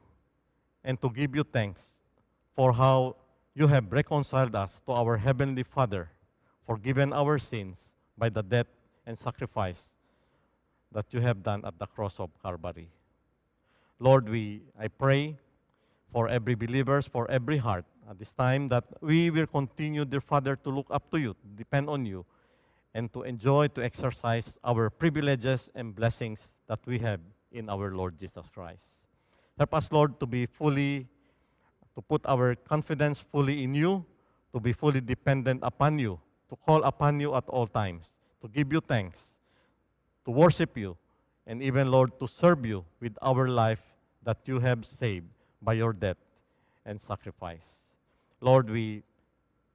and 0.84 1.00
to 1.02 1.10
give 1.10 1.34
you 1.34 1.42
thanks 1.42 1.96
for 2.54 2.72
how 2.72 3.16
you 3.54 3.66
have 3.66 3.92
reconciled 3.92 4.54
us 4.54 4.80
to 4.86 4.92
our 4.92 5.16
Heavenly 5.16 5.62
Father, 5.62 6.10
forgiven 6.66 7.12
our 7.12 7.38
sins 7.38 7.92
by 8.16 8.28
the 8.28 8.42
death 8.42 8.66
and 9.06 9.18
sacrifice 9.18 9.92
that 10.92 11.06
you 11.10 11.20
have 11.20 11.42
done 11.42 11.64
at 11.64 11.78
the 11.78 11.86
cross 11.86 12.20
of 12.20 12.30
Calvary. 12.42 12.90
Lord, 13.98 14.28
we 14.28 14.62
I 14.78 14.88
pray 14.88 15.38
for 16.12 16.28
every 16.28 16.54
believers, 16.54 17.06
for 17.06 17.30
every 17.30 17.58
heart 17.58 17.84
at 18.08 18.18
this 18.18 18.32
time 18.32 18.68
that 18.68 18.84
we 19.00 19.30
will 19.30 19.46
continue, 19.46 20.04
dear 20.04 20.20
Father, 20.20 20.56
to 20.56 20.70
look 20.70 20.86
up 20.90 21.10
to 21.10 21.18
you, 21.18 21.36
depend 21.54 21.88
on 21.88 22.04
you, 22.04 22.24
and 22.94 23.12
to 23.12 23.22
enjoy, 23.22 23.68
to 23.68 23.84
exercise 23.84 24.58
our 24.64 24.90
privileges 24.90 25.70
and 25.74 25.94
blessings 25.94 26.52
that 26.66 26.80
we 26.86 26.98
have 26.98 27.20
in 27.52 27.68
our 27.70 27.94
Lord 27.94 28.18
Jesus 28.18 28.50
Christ. 28.50 29.06
Help 29.56 29.74
us, 29.74 29.92
Lord, 29.92 30.18
to 30.18 30.26
be 30.26 30.46
fully, 30.46 31.06
to 32.00 32.06
put 32.08 32.24
our 32.24 32.54
confidence 32.54 33.20
fully 33.20 33.62
in 33.62 33.74
you, 33.74 34.02
to 34.54 34.58
be 34.58 34.72
fully 34.72 35.02
dependent 35.02 35.60
upon 35.62 35.98
you, 35.98 36.18
to 36.48 36.56
call 36.56 36.82
upon 36.84 37.20
you 37.20 37.34
at 37.36 37.44
all 37.48 37.66
times, 37.66 38.14
to 38.40 38.48
give 38.48 38.72
you 38.72 38.80
thanks, 38.80 39.36
to 40.24 40.30
worship 40.30 40.78
you, 40.78 40.96
and 41.46 41.62
even, 41.62 41.90
Lord, 41.90 42.18
to 42.18 42.26
serve 42.26 42.64
you 42.64 42.86
with 43.00 43.12
our 43.20 43.48
life 43.48 43.82
that 44.22 44.38
you 44.46 44.60
have 44.60 44.86
saved 44.86 45.26
by 45.60 45.74
your 45.74 45.92
death 45.92 46.16
and 46.86 46.98
sacrifice. 46.98 47.92
Lord, 48.40 48.70
we 48.70 49.02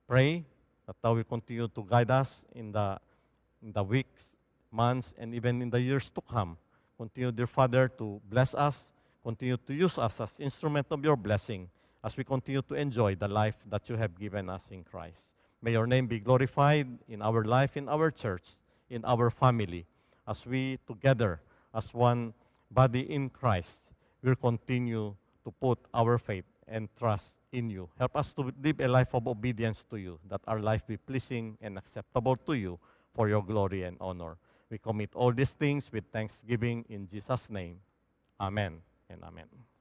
pray 0.08 0.46
that 0.88 0.96
thou 1.04 1.14
will 1.14 1.24
continue 1.24 1.68
to 1.68 1.86
guide 1.88 2.10
us 2.10 2.44
in 2.56 2.72
the, 2.72 2.98
in 3.62 3.72
the 3.72 3.84
weeks, 3.84 4.36
months, 4.72 5.14
and 5.20 5.36
even 5.36 5.62
in 5.62 5.70
the 5.70 5.80
years 5.80 6.10
to 6.10 6.22
come. 6.22 6.58
Continue, 6.98 7.32
dear 7.32 7.48
Father, 7.48 7.88
to 7.88 8.20
bless 8.28 8.56
us, 8.56 8.90
continue 9.22 9.58
to 9.58 9.74
use 9.76 10.00
us 10.00 10.20
as 10.20 10.40
instrument 10.40 10.88
of 10.90 11.06
your 11.06 11.16
blessing 11.16 11.70
as 12.06 12.16
we 12.16 12.24
continue 12.24 12.62
to 12.62 12.76
enjoy 12.76 13.16
the 13.16 13.28
life 13.28 13.58
that 13.68 13.90
you 13.90 13.96
have 13.98 14.14
given 14.14 14.48
us 14.48 14.70
in 14.70 14.84
Christ. 14.84 15.34
May 15.60 15.72
your 15.72 15.88
name 15.88 16.06
be 16.06 16.20
glorified 16.20 16.88
in 17.10 17.24
our 17.24 17.44
life, 17.44 17.76
in 17.76 17.90
our 17.90 18.12
church, 18.12 18.46
in 18.92 19.04
our 19.04 19.32
family, 19.32 19.88
as 20.28 20.46
we 20.46 20.78
together, 20.86 21.42
as 21.74 21.92
one 21.92 22.36
body 22.70 23.12
in 23.12 23.30
Christ, 23.30 23.90
will 24.22 24.36
continue 24.36 25.16
to 25.44 25.52
put 25.52 25.80
our 25.96 26.20
faith 26.20 26.46
and 26.68 26.90
trust 26.96 27.40
in 27.52 27.72
you. 27.72 27.90
Help 27.98 28.16
us 28.16 28.34
to 28.34 28.54
live 28.62 28.80
a 28.80 28.88
life 28.88 29.16
of 29.16 29.28
obedience 29.28 29.84
to 29.90 29.98
you, 29.98 30.20
that 30.30 30.42
our 30.48 30.60
life 30.60 30.86
be 30.86 30.98
pleasing 30.98 31.58
and 31.60 31.76
acceptable 31.76 32.36
to 32.36 32.54
you 32.54 32.78
for 33.16 33.28
your 33.28 33.42
glory 33.42 33.82
and 33.82 33.98
honor. 34.00 34.38
We 34.70 34.78
commit 34.78 35.10
all 35.16 35.32
these 35.32 35.54
things 35.54 35.92
with 35.92 36.06
thanksgiving 36.14 36.86
in 36.88 37.08
Jesus' 37.08 37.50
name. 37.50 37.80
Amen 38.40 38.82
and 39.10 39.24
amen. 39.24 39.75